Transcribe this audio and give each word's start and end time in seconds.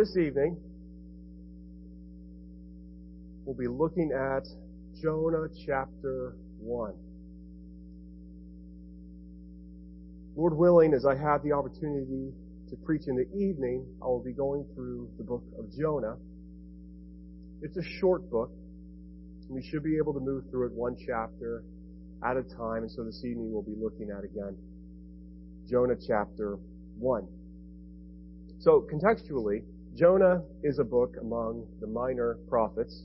this 0.00 0.16
evening, 0.16 0.56
we'll 3.44 3.54
be 3.54 3.68
looking 3.68 4.10
at 4.16 4.48
Jonah 5.02 5.46
chapter 5.66 6.36
1. 6.58 6.94
Lord 10.36 10.56
willing, 10.56 10.94
as 10.94 11.04
I 11.04 11.14
have 11.14 11.42
the 11.42 11.52
opportunity 11.52 12.32
to 12.70 12.76
preach 12.76 13.02
in 13.08 13.16
the 13.16 13.28
evening, 13.36 13.84
I 14.02 14.06
will 14.06 14.24
be 14.24 14.32
going 14.32 14.64
through 14.74 15.10
the 15.18 15.24
book 15.24 15.44
of 15.58 15.66
Jonah. 15.78 16.16
It's 17.60 17.76
a 17.76 17.84
short 18.00 18.30
book. 18.30 18.52
And 19.48 19.50
we 19.50 19.62
should 19.70 19.84
be 19.84 19.98
able 19.98 20.14
to 20.14 20.20
move 20.20 20.44
through 20.50 20.68
it 20.68 20.72
one 20.72 20.96
chapter 20.96 21.62
at 22.24 22.38
a 22.38 22.42
time. 22.56 22.84
And 22.84 22.90
so 22.90 23.04
this 23.04 23.22
evening 23.22 23.52
we'll 23.52 23.60
be 23.60 23.76
looking 23.78 24.08
at 24.16 24.24
again 24.24 24.56
Jonah 25.68 25.96
chapter 26.08 26.56
1. 26.96 27.28
So 28.60 28.88
contextually, 28.90 29.62
Jonah 30.00 30.40
is 30.64 30.78
a 30.78 30.84
book 30.84 31.16
among 31.20 31.66
the 31.82 31.86
minor 31.86 32.38
prophets. 32.48 33.02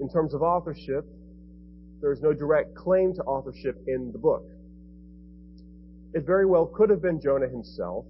In 0.00 0.08
terms 0.10 0.34
of 0.34 0.42
authorship, 0.42 1.06
there 2.02 2.12
is 2.12 2.20
no 2.20 2.34
direct 2.34 2.74
claim 2.74 3.14
to 3.14 3.22
authorship 3.22 3.82
in 3.86 4.12
the 4.12 4.18
book. 4.18 4.44
It 6.12 6.26
very 6.26 6.44
well 6.44 6.66
could 6.66 6.90
have 6.90 7.00
been 7.00 7.22
Jonah 7.22 7.48
himself. 7.48 8.04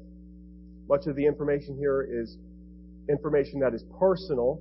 Much 0.88 1.06
of 1.06 1.14
the 1.14 1.24
information 1.24 1.76
here 1.78 2.02
is 2.02 2.36
information 3.08 3.60
that 3.60 3.74
is 3.74 3.84
personal. 3.96 4.60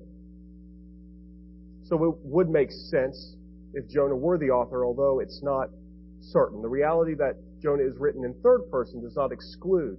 So 1.86 1.96
it 2.04 2.16
would 2.22 2.50
make 2.50 2.70
sense 2.70 3.36
if 3.74 3.90
Jonah 3.90 4.16
were 4.16 4.38
the 4.38 4.52
author, 4.52 4.86
although 4.86 5.22
it's 5.22 5.42
not 5.42 5.70
certain. 6.22 6.62
The 6.62 6.70
reality 6.70 7.16
that 7.16 7.34
Jonah 7.64 7.84
is 7.84 7.98
written 7.98 8.24
in 8.24 8.36
third 8.44 8.70
person 8.70 9.02
does 9.02 9.16
not 9.16 9.32
exclude 9.32 9.98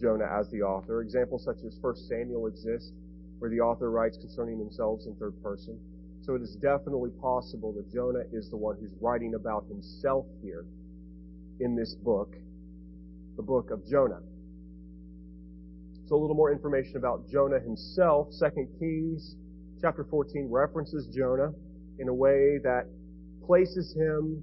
Jonah 0.00 0.26
as 0.26 0.48
the 0.50 0.62
author. 0.62 1.02
Examples 1.02 1.44
such 1.44 1.58
as 1.66 1.76
1 1.80 1.96
Samuel 2.08 2.46
exist, 2.46 2.92
where 3.38 3.50
the 3.50 3.60
author 3.60 3.90
writes 3.90 4.16
concerning 4.16 4.58
themselves 4.58 5.06
in 5.06 5.14
third 5.16 5.40
person. 5.42 5.78
So 6.22 6.34
it 6.34 6.42
is 6.42 6.56
definitely 6.56 7.10
possible 7.20 7.72
that 7.74 7.92
Jonah 7.92 8.24
is 8.32 8.50
the 8.50 8.56
one 8.56 8.76
who's 8.80 8.92
writing 9.00 9.34
about 9.34 9.66
himself 9.68 10.26
here 10.42 10.64
in 11.60 11.76
this 11.76 11.94
book, 11.94 12.34
the 13.36 13.42
book 13.42 13.70
of 13.70 13.86
Jonah. 13.86 14.20
So 16.08 16.16
a 16.16 16.20
little 16.20 16.36
more 16.36 16.52
information 16.52 16.96
about 16.96 17.28
Jonah 17.28 17.60
himself. 17.60 18.28
2 18.38 18.68
Kings 18.78 19.36
chapter 19.80 20.04
14 20.10 20.48
references 20.50 21.06
Jonah 21.14 21.52
in 21.98 22.08
a 22.08 22.14
way 22.14 22.58
that 22.64 22.86
places 23.46 23.94
him 23.94 24.42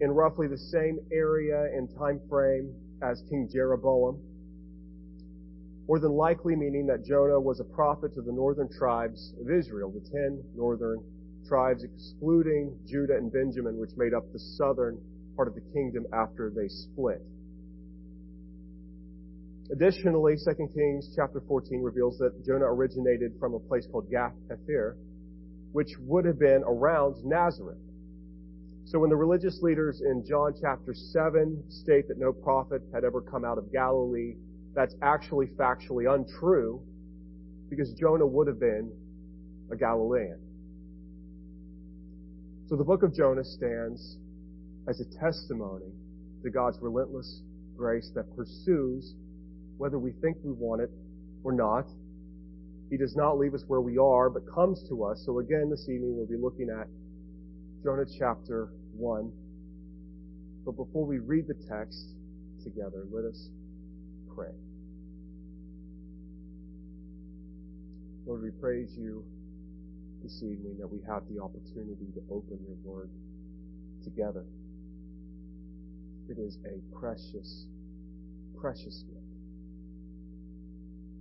in 0.00 0.10
roughly 0.10 0.48
the 0.48 0.58
same 0.58 0.98
area 1.12 1.64
and 1.74 1.88
time 1.96 2.20
frame 2.28 2.74
as 3.02 3.22
King 3.30 3.48
Jeroboam 3.50 4.20
more 5.86 5.98
than 5.98 6.12
likely 6.12 6.56
meaning 6.56 6.86
that 6.86 7.04
Jonah 7.04 7.38
was 7.38 7.60
a 7.60 7.64
prophet 7.64 8.14
to 8.14 8.22
the 8.22 8.32
northern 8.32 8.68
tribes 8.78 9.34
of 9.40 9.50
Israel, 9.50 9.90
the 9.90 10.00
ten 10.00 10.42
northern 10.56 11.02
tribes 11.46 11.84
excluding 11.84 12.78
Judah 12.86 13.16
and 13.16 13.30
Benjamin, 13.30 13.78
which 13.78 13.90
made 13.96 14.14
up 14.14 14.24
the 14.32 14.38
southern 14.56 14.98
part 15.36 15.48
of 15.48 15.54
the 15.54 15.60
kingdom 15.72 16.06
after 16.12 16.50
they 16.50 16.68
split. 16.68 17.20
Additionally, 19.72 20.36
2 20.36 20.68
Kings 20.74 21.10
chapter 21.16 21.42
14 21.48 21.82
reveals 21.82 22.18
that 22.18 22.44
Jonah 22.44 22.66
originated 22.66 23.32
from 23.40 23.54
a 23.54 23.58
place 23.58 23.86
called 23.90 24.10
Gath 24.10 24.34
Hepher, 24.50 24.96
which 25.72 25.88
would 26.00 26.24
have 26.24 26.38
been 26.38 26.62
around 26.66 27.16
Nazareth. 27.24 27.78
So 28.84 28.98
when 28.98 29.08
the 29.08 29.16
religious 29.16 29.60
leaders 29.62 30.02
in 30.04 30.24
John 30.28 30.52
chapter 30.60 30.94
7 30.94 31.64
state 31.70 32.08
that 32.08 32.18
no 32.18 32.32
prophet 32.32 32.82
had 32.92 33.04
ever 33.04 33.22
come 33.22 33.44
out 33.44 33.56
of 33.56 33.72
Galilee, 33.72 34.34
that's 34.74 34.94
actually 35.02 35.46
factually 35.58 36.12
untrue 36.12 36.82
because 37.70 37.92
Jonah 37.98 38.26
would 38.26 38.46
have 38.46 38.60
been 38.60 38.92
a 39.72 39.76
Galilean. 39.76 40.38
So 42.68 42.76
the 42.76 42.84
book 42.84 43.02
of 43.02 43.14
Jonah 43.14 43.44
stands 43.44 44.16
as 44.88 45.00
a 45.00 45.04
testimony 45.20 45.92
to 46.42 46.50
God's 46.50 46.78
relentless 46.80 47.42
grace 47.76 48.10
that 48.14 48.24
pursues 48.36 49.14
whether 49.76 49.98
we 49.98 50.12
think 50.22 50.36
we 50.44 50.52
want 50.52 50.82
it 50.82 50.90
or 51.42 51.52
not. 51.52 51.86
He 52.90 52.96
does 52.96 53.14
not 53.16 53.38
leave 53.38 53.54
us 53.54 53.64
where 53.66 53.80
we 53.80 53.98
are, 53.98 54.30
but 54.30 54.42
comes 54.54 54.82
to 54.88 55.04
us. 55.04 55.22
So 55.26 55.40
again, 55.40 55.68
this 55.70 55.88
evening 55.88 56.16
we'll 56.16 56.26
be 56.26 56.36
looking 56.36 56.68
at 56.70 56.86
Jonah 57.82 58.04
chapter 58.18 58.68
1. 58.96 59.32
But 60.64 60.72
before 60.72 61.06
we 61.06 61.18
read 61.18 61.46
the 61.46 61.54
text 61.68 62.14
together, 62.62 63.04
let 63.10 63.24
us 63.24 63.48
pray. 64.34 64.63
Lord, 68.26 68.42
we 68.42 68.50
praise 68.52 68.88
you 68.96 69.22
this 70.22 70.42
evening 70.42 70.78
that 70.80 70.86
we 70.86 70.98
have 71.06 71.24
the 71.28 71.42
opportunity 71.42 72.08
to 72.14 72.22
open 72.30 72.58
your 72.66 72.76
word 72.82 73.10
together. 74.02 74.46
It 76.30 76.38
is 76.38 76.56
a 76.64 76.80
precious, 76.98 77.66
precious 78.58 79.04
gift. 79.06 79.20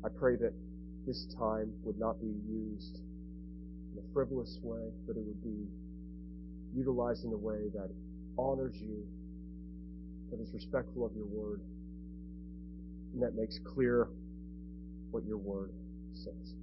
I 0.06 0.08
pray 0.18 0.38
that 0.38 0.54
this 1.06 1.28
time 1.38 1.74
would 1.84 2.00
not 2.00 2.22
be 2.22 2.34
used 2.48 3.00
in 3.92 4.00
a 4.00 4.14
frivolous 4.14 4.58
way, 4.64 4.88
but 5.06 5.18
it 5.18 5.24
would 5.26 5.44
be 5.44 5.68
utilized 6.74 7.26
in 7.26 7.34
a 7.34 7.38
way 7.38 7.68
that 7.74 7.90
honors 8.38 8.76
you, 8.80 9.06
that 10.32 10.40
is 10.40 10.54
respectful 10.54 11.06
of 11.06 11.14
your 11.18 11.26
word, 11.26 11.60
and 13.14 13.22
that 13.22 13.36
makes 13.36 13.60
clear 13.60 14.08
what 15.12 15.26
your 15.26 15.38
word 15.38 15.74
says. 16.14 16.63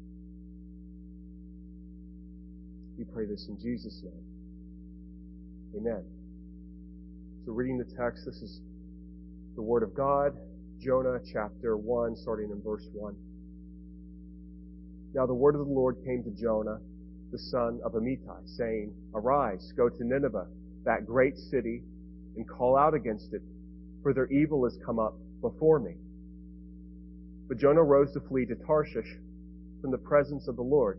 We 3.01 3.07
pray 3.07 3.25
this 3.25 3.47
in 3.49 3.59
Jesus' 3.59 4.03
name. 4.05 4.13
Amen. 5.75 6.05
So 7.47 7.53
reading 7.53 7.79
the 7.79 7.97
text, 7.97 8.27
this 8.27 8.37
is 8.43 8.61
the 9.57 9.63
Word 9.63 9.83
of 9.83 9.95
God, 9.95 10.37
Jonah 10.85 11.19
chapter 11.33 11.79
1, 11.79 12.15
starting 12.17 12.51
in 12.51 12.61
verse 12.61 12.85
1. 12.93 13.17
Now 15.15 15.25
the 15.25 15.33
word 15.33 15.55
of 15.55 15.67
the 15.67 15.73
Lord 15.73 15.97
came 16.05 16.23
to 16.25 16.31
Jonah, 16.31 16.79
the 17.33 17.39
son 17.39 17.81
of 17.83 17.93
Amittai, 17.93 18.47
saying, 18.59 18.93
Arise, 19.15 19.73
go 19.79 19.89
to 19.89 20.05
Nineveh, 20.05 20.49
that 20.85 21.07
great 21.07 21.39
city, 21.39 21.83
and 22.37 22.47
call 22.47 22.77
out 22.77 22.93
against 22.93 23.33
it, 23.33 23.41
for 24.03 24.13
their 24.13 24.31
evil 24.31 24.65
has 24.65 24.77
come 24.85 24.99
up 24.99 25.15
before 25.41 25.79
me. 25.79 25.95
But 27.49 27.57
Jonah 27.57 27.83
rose 27.83 28.13
to 28.13 28.21
flee 28.21 28.45
to 28.45 28.57
Tarshish 28.57 29.17
from 29.81 29.91
the 29.91 29.97
presence 29.97 30.49
of 30.49 30.57
the 30.57 30.63
Lord. 30.63 30.99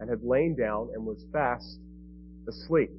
and 0.00 0.08
had 0.08 0.22
lain 0.22 0.56
down 0.56 0.88
and 0.94 1.04
was 1.04 1.24
fast 1.32 1.78
asleep. 2.48 2.90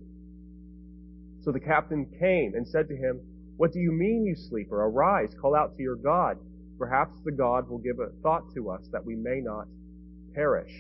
So 1.44 1.52
the 1.52 1.60
captain 1.60 2.06
came 2.20 2.54
and 2.56 2.68
said 2.68 2.88
to 2.88 2.96
him, 2.96 3.20
What 3.58 3.74
do 3.74 3.80
you 3.80 3.92
mean, 3.92 4.26
you 4.26 4.36
sleeper? 4.36 4.84
Arise, 4.84 5.34
call 5.42 5.56
out 5.56 5.76
to 5.76 5.82
your 5.84 5.96
God. 5.96 6.38
Perhaps 6.78 7.16
the 7.26 7.32
God 7.32 7.70
will 7.70 7.80
give 7.80 8.00
a 8.00 8.10
thought 8.22 8.44
to 8.56 8.70
us 8.70 8.88
that 8.92 9.04
we 9.04 9.16
may 9.16 9.42
not 9.42 9.66
perish. 10.34 10.72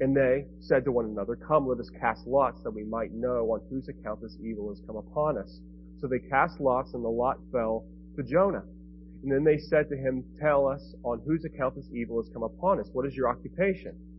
And 0.00 0.16
they 0.16 0.46
said 0.60 0.84
to 0.84 0.92
one 0.92 1.06
another, 1.06 1.36
Come, 1.36 1.68
let 1.68 1.78
us 1.78 1.90
cast 2.00 2.26
lots 2.26 2.62
that 2.62 2.70
we 2.70 2.84
might 2.84 3.12
know 3.12 3.50
on 3.52 3.60
whose 3.70 3.88
account 3.88 4.20
this 4.22 4.36
evil 4.42 4.68
has 4.70 4.80
come 4.86 4.96
upon 4.96 5.38
us. 5.38 5.60
So 6.00 6.08
they 6.08 6.18
cast 6.18 6.60
lots 6.60 6.94
and 6.94 7.04
the 7.04 7.08
lot 7.08 7.38
fell 7.52 7.84
to 8.16 8.22
Jonah. 8.22 8.64
And 9.22 9.32
then 9.32 9.44
they 9.44 9.58
said 9.58 9.88
to 9.88 9.96
him, 9.96 10.24
Tell 10.40 10.68
us 10.68 10.94
on 11.02 11.22
whose 11.26 11.44
account 11.44 11.76
this 11.76 11.88
evil 11.94 12.22
has 12.22 12.30
come 12.32 12.42
upon 12.42 12.80
us. 12.80 12.88
What 12.92 13.06
is 13.06 13.14
your 13.14 13.28
occupation? 13.28 13.94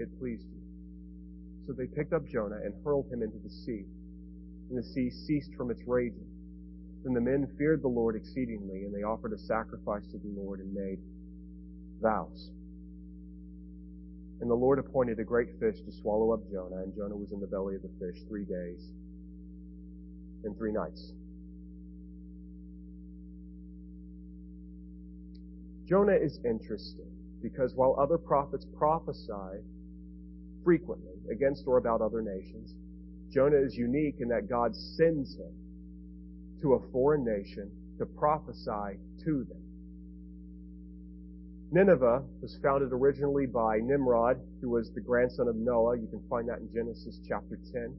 it 0.00 0.18
pleased 0.18 0.44
you. 0.50 0.60
So 1.66 1.72
they 1.72 1.86
picked 1.86 2.12
up 2.12 2.26
Jonah 2.26 2.60
and 2.64 2.74
hurled 2.84 3.06
him 3.12 3.22
into 3.22 3.38
the 3.38 3.50
sea, 3.50 3.84
and 4.68 4.78
the 4.78 4.82
sea 4.82 5.10
ceased 5.10 5.54
from 5.54 5.70
its 5.70 5.82
raging. 5.86 6.26
Then 7.04 7.14
the 7.14 7.20
men 7.20 7.48
feared 7.56 7.82
the 7.82 7.88
Lord 7.88 8.16
exceedingly, 8.16 8.84
and 8.84 8.94
they 8.94 9.02
offered 9.02 9.32
a 9.32 9.38
sacrifice 9.38 10.06
to 10.12 10.18
the 10.18 10.28
Lord 10.28 10.60
and 10.60 10.74
made 10.74 10.98
vows. 12.02 12.50
And 14.40 14.50
the 14.50 14.54
Lord 14.54 14.78
appointed 14.78 15.18
a 15.18 15.24
great 15.24 15.48
fish 15.60 15.76
to 15.84 15.92
swallow 15.92 16.32
up 16.32 16.40
Jonah, 16.50 16.82
and 16.82 16.94
Jonah 16.94 17.16
was 17.16 17.32
in 17.32 17.40
the 17.40 17.46
belly 17.46 17.76
of 17.76 17.82
the 17.82 17.92
fish 18.00 18.22
three 18.28 18.44
days 18.44 18.90
and 20.44 20.56
three 20.56 20.72
nights. 20.72 21.12
Jonah 25.86 26.14
is 26.14 26.38
interesting 26.44 27.10
because 27.42 27.74
while 27.74 27.96
other 27.98 28.16
prophets 28.16 28.64
prophesy 28.78 29.60
frequently 30.64 31.14
against 31.30 31.64
or 31.66 31.78
about 31.78 32.00
other 32.00 32.22
nations, 32.22 32.74
Jonah 33.32 33.56
is 33.56 33.74
unique 33.76 34.16
in 34.20 34.28
that 34.28 34.48
God 34.48 34.74
sends 34.74 35.34
him 35.36 35.52
to 36.62 36.74
a 36.74 36.90
foreign 36.90 37.24
nation 37.24 37.70
to 37.98 38.06
prophesy 38.06 38.98
to 39.24 39.44
them. 39.44 39.62
Nineveh 41.72 42.24
was 42.42 42.58
founded 42.62 42.92
originally 42.92 43.46
by 43.46 43.78
Nimrod, 43.78 44.40
who 44.60 44.70
was 44.70 44.90
the 44.94 45.00
grandson 45.00 45.46
of 45.46 45.54
Noah. 45.54 45.96
You 45.96 46.08
can 46.08 46.20
find 46.28 46.48
that 46.48 46.58
in 46.58 46.68
Genesis 46.72 47.20
chapter 47.28 47.58
10. 47.72 47.94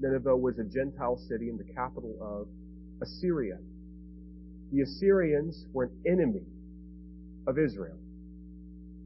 Nineveh 0.00 0.36
was 0.36 0.58
a 0.58 0.64
Gentile 0.64 1.18
city 1.28 1.48
and 1.48 1.58
the 1.58 1.72
capital 1.74 2.16
of 2.20 2.46
Assyria. 3.02 3.58
The 4.72 4.82
Assyrians 4.82 5.66
were 5.72 5.84
an 5.84 5.90
enemy 6.06 6.46
of 7.46 7.58
Israel. 7.58 7.98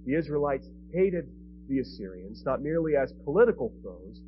The 0.04 0.14
Israelites 0.14 0.66
hated 0.92 1.28
the 1.68 1.80
Assyrians, 1.80 2.42
not 2.44 2.62
merely 2.62 2.96
as 2.96 3.12
political 3.24 3.72
foes, 3.82 4.20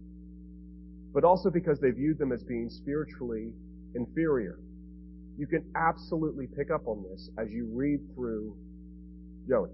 but 1.12 1.24
also 1.24 1.50
because 1.50 1.80
they 1.80 1.90
viewed 1.90 2.18
them 2.18 2.32
as 2.32 2.42
being 2.42 2.68
spiritually 2.68 3.52
inferior. 3.94 4.58
You 5.38 5.46
can 5.46 5.64
absolutely 5.74 6.46
pick 6.46 6.70
up 6.70 6.86
on 6.86 7.02
this 7.10 7.30
as 7.38 7.50
you 7.50 7.68
read 7.72 8.00
through 8.14 8.54
Jonah. 9.48 9.72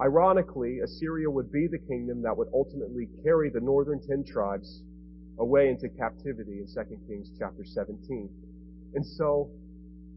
Ironically, 0.00 0.80
Assyria 0.80 1.30
would 1.30 1.50
be 1.50 1.66
the 1.66 1.78
kingdom 1.78 2.22
that 2.22 2.36
would 2.36 2.48
ultimately 2.52 3.08
carry 3.24 3.48
the 3.48 3.60
northern 3.60 4.00
ten 4.06 4.24
tribes 4.24 4.82
away 5.38 5.68
into 5.68 5.88
captivity 5.88 6.60
in 6.60 6.66
2 6.66 6.96
Kings 7.08 7.30
chapter 7.38 7.64
17. 7.64 8.28
And 8.94 9.04
so, 9.04 9.50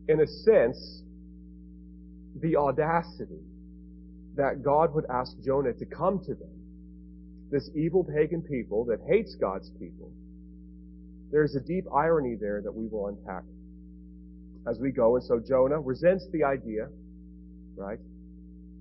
in 0.07 0.21
a 0.21 0.27
sense, 0.27 1.03
the 2.41 2.57
audacity 2.57 3.39
that 4.39 4.63
God 4.63 4.95
would 4.95 5.03
ask 5.11 5.35
Jonah 5.43 5.73
to 5.73 5.85
come 5.85 6.19
to 6.23 6.33
them, 6.33 6.55
this 7.51 7.69
evil 7.75 8.05
pagan 8.05 8.41
people 8.41 8.85
that 8.85 8.99
hates 9.05 9.35
God's 9.35 9.69
people, 9.79 10.11
there's 11.29 11.55
a 11.55 11.59
deep 11.59 11.83
irony 11.93 12.37
there 12.39 12.61
that 12.63 12.71
we 12.71 12.87
will 12.87 13.07
unpack 13.07 13.43
as 14.65 14.79
we 14.79 14.91
go. 14.91 15.17
And 15.17 15.25
so 15.25 15.41
Jonah 15.45 15.81
resents 15.81 16.25
the 16.31 16.45
idea, 16.45 16.87
right, 17.75 17.99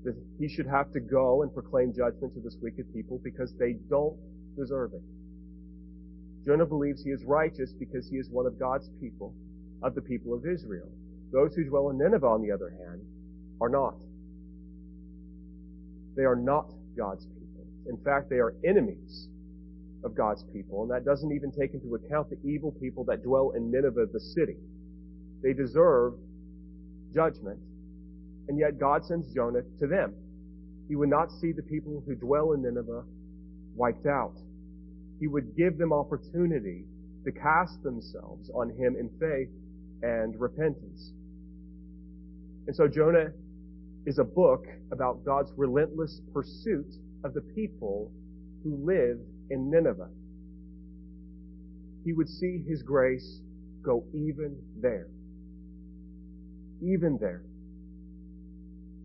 that 0.04 0.14
he 0.38 0.48
should 0.48 0.66
have 0.66 0.92
to 0.92 1.00
go 1.00 1.42
and 1.42 1.52
proclaim 1.52 1.92
judgment 1.92 2.34
to 2.34 2.40
this 2.40 2.56
wicked 2.62 2.86
people 2.94 3.20
because 3.24 3.52
they 3.58 3.74
don't 3.90 4.16
deserve 4.56 4.92
it. 4.94 5.02
Jonah 6.46 6.66
believes 6.66 7.02
he 7.02 7.10
is 7.10 7.24
righteous 7.24 7.72
because 7.80 8.08
he 8.08 8.16
is 8.16 8.30
one 8.30 8.46
of 8.46 8.60
God's 8.60 8.88
people, 9.00 9.34
of 9.82 9.96
the 9.96 10.02
people 10.02 10.34
of 10.34 10.46
Israel. 10.46 10.88
Those 11.32 11.52
who 11.56 11.64
dwell 11.64 11.90
in 11.90 11.98
Nineveh, 11.98 12.26
on 12.26 12.42
the 12.42 12.52
other 12.52 12.70
hand, 12.70 13.02
are 13.60 13.68
not. 13.68 13.96
They 16.18 16.24
are 16.24 16.36
not 16.36 16.66
God's 16.96 17.24
people. 17.26 17.64
In 17.86 17.96
fact, 18.04 18.28
they 18.28 18.38
are 18.38 18.52
enemies 18.66 19.28
of 20.02 20.16
God's 20.16 20.44
people, 20.52 20.82
and 20.82 20.90
that 20.90 21.04
doesn't 21.04 21.30
even 21.30 21.52
take 21.52 21.74
into 21.74 21.94
account 21.94 22.28
the 22.28 22.38
evil 22.44 22.72
people 22.72 23.04
that 23.04 23.22
dwell 23.22 23.52
in 23.56 23.70
Nineveh, 23.70 24.06
the 24.12 24.18
city. 24.18 24.56
They 25.44 25.52
deserve 25.52 26.14
judgment, 27.14 27.60
and 28.48 28.58
yet 28.58 28.80
God 28.80 29.04
sends 29.04 29.32
Jonah 29.32 29.62
to 29.78 29.86
them. 29.86 30.12
He 30.88 30.96
would 30.96 31.08
not 31.08 31.30
see 31.40 31.52
the 31.52 31.62
people 31.62 32.02
who 32.04 32.16
dwell 32.16 32.52
in 32.52 32.62
Nineveh 32.62 33.04
wiped 33.76 34.06
out. 34.06 34.34
He 35.20 35.28
would 35.28 35.56
give 35.56 35.78
them 35.78 35.92
opportunity 35.92 36.84
to 37.24 37.30
cast 37.30 37.80
themselves 37.84 38.50
on 38.54 38.70
Him 38.70 38.96
in 38.98 39.08
faith 39.20 39.50
and 40.02 40.34
repentance. 40.40 41.12
And 42.66 42.74
so 42.74 42.88
Jonah 42.88 43.30
is 44.04 44.18
a 44.18 44.24
book 44.24 44.66
about 44.92 45.24
God's 45.24 45.52
relentless 45.56 46.20
pursuit 46.32 46.94
of 47.24 47.34
the 47.34 47.40
people 47.40 48.10
who 48.62 48.84
live 48.84 49.18
in 49.50 49.70
Nineveh. 49.70 50.08
He 52.04 52.12
would 52.12 52.28
see 52.28 52.62
His 52.66 52.82
grace 52.82 53.40
go 53.82 54.04
even 54.14 54.56
there. 54.80 55.08
Even 56.82 57.18
there. 57.20 57.42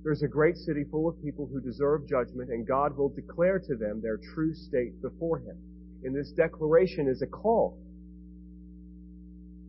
There's 0.03 0.21
a 0.21 0.27
great 0.27 0.57
city 0.57 0.83
full 0.91 1.07
of 1.07 1.21
people 1.23 1.47
who 1.51 1.61
deserve 1.61 2.07
judgment 2.07 2.49
and 2.49 2.67
God 2.67 2.97
will 2.97 3.09
declare 3.09 3.59
to 3.59 3.75
them 3.75 4.01
their 4.01 4.17
true 4.33 4.53
state 4.53 5.01
before 5.01 5.39
Him. 5.39 5.57
And 6.03 6.15
this 6.15 6.31
declaration 6.31 7.07
is 7.07 7.21
a 7.21 7.27
call. 7.27 7.77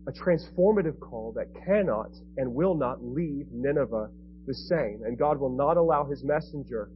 A 0.09 0.13
transformative 0.13 0.99
call 0.99 1.33
that 1.37 1.47
cannot 1.65 2.11
and 2.37 2.53
will 2.53 2.75
not 2.75 3.03
leave 3.03 3.47
Nineveh 3.53 4.11
the 4.47 4.55
same. 4.55 5.03
And 5.05 5.19
God 5.19 5.39
will 5.39 5.55
not 5.55 5.77
allow 5.77 6.05
His 6.05 6.23
messenger 6.23 6.91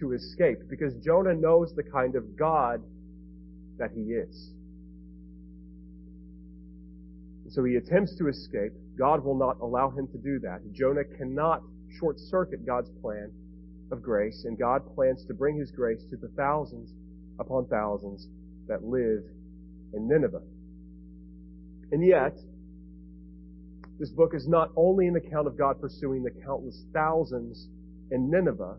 to 0.00 0.12
escape 0.12 0.58
because 0.68 0.94
Jonah 1.04 1.34
knows 1.34 1.72
the 1.74 1.82
kind 1.82 2.16
of 2.16 2.36
God 2.36 2.82
that 3.78 3.90
he 3.94 4.12
is. 4.12 4.50
So 7.50 7.62
he 7.64 7.76
attempts 7.76 8.16
to 8.18 8.28
escape. 8.28 8.72
God 8.98 9.24
will 9.24 9.36
not 9.36 9.60
allow 9.60 9.90
him 9.90 10.08
to 10.08 10.18
do 10.18 10.40
that. 10.40 10.60
Jonah 10.72 11.04
cannot 11.04 11.62
short 12.00 12.18
circuit 12.18 12.66
God's 12.66 12.90
plan 13.00 13.30
of 13.92 14.02
grace, 14.02 14.44
and 14.44 14.58
God 14.58 14.82
plans 14.94 15.24
to 15.26 15.34
bring 15.34 15.56
his 15.56 15.70
grace 15.70 16.02
to 16.10 16.16
the 16.16 16.28
thousands 16.36 16.90
upon 17.38 17.66
thousands 17.66 18.26
that 18.66 18.82
live 18.82 19.22
in 19.92 20.08
Nineveh. 20.08 20.42
And 21.92 22.04
yet, 22.04 22.36
this 23.98 24.10
book 24.10 24.32
is 24.34 24.48
not 24.48 24.70
only 24.76 25.06
an 25.06 25.16
account 25.16 25.46
of 25.46 25.56
God 25.56 25.80
pursuing 25.80 26.22
the 26.22 26.30
countless 26.44 26.82
thousands 26.92 27.68
in 28.10 28.30
Nineveh, 28.30 28.76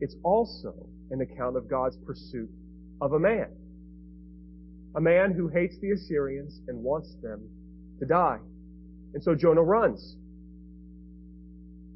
it's 0.00 0.16
also 0.22 0.74
an 1.10 1.20
account 1.20 1.56
of 1.56 1.68
God's 1.68 1.96
pursuit 2.04 2.50
of 3.00 3.12
a 3.12 3.18
man. 3.18 3.48
A 4.96 5.00
man 5.00 5.32
who 5.32 5.48
hates 5.48 5.76
the 5.80 5.90
Assyrians 5.90 6.60
and 6.68 6.82
wants 6.82 7.14
them 7.22 7.48
to 8.00 8.06
die. 8.06 8.38
And 9.14 9.22
so 9.22 9.34
Jonah 9.34 9.62
runs. 9.62 10.16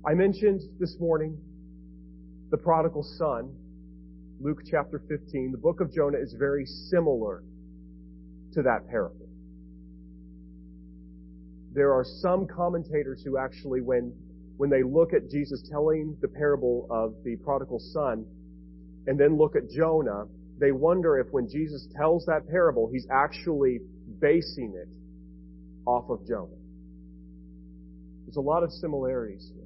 I 0.06 0.14
mentioned 0.14 0.62
this 0.78 0.96
morning 0.98 1.38
the 2.50 2.56
prodigal 2.56 3.02
son, 3.18 3.54
Luke 4.40 4.60
chapter 4.70 5.02
15. 5.08 5.52
The 5.52 5.58
book 5.58 5.80
of 5.80 5.92
Jonah 5.92 6.18
is 6.18 6.34
very 6.38 6.64
similar 6.64 7.42
to 8.54 8.62
that 8.62 8.88
parable. 8.88 9.19
There 11.72 11.92
are 11.92 12.04
some 12.04 12.46
commentators 12.46 13.22
who 13.24 13.38
actually, 13.38 13.80
when, 13.80 14.12
when 14.56 14.70
they 14.70 14.82
look 14.82 15.12
at 15.12 15.30
Jesus 15.30 15.62
telling 15.70 16.16
the 16.20 16.28
parable 16.28 16.86
of 16.90 17.14
the 17.24 17.36
prodigal 17.36 17.78
son, 17.92 18.24
and 19.06 19.18
then 19.18 19.38
look 19.38 19.56
at 19.56 19.70
Jonah, 19.70 20.24
they 20.58 20.72
wonder 20.72 21.18
if 21.18 21.28
when 21.30 21.48
Jesus 21.48 21.88
tells 21.96 22.26
that 22.26 22.48
parable, 22.48 22.88
he's 22.92 23.06
actually 23.10 23.80
basing 24.20 24.74
it 24.76 24.88
off 25.86 26.10
of 26.10 26.26
Jonah. 26.26 26.60
There's 28.26 28.36
a 28.36 28.40
lot 28.40 28.62
of 28.62 28.70
similarities 28.70 29.50
here. 29.54 29.64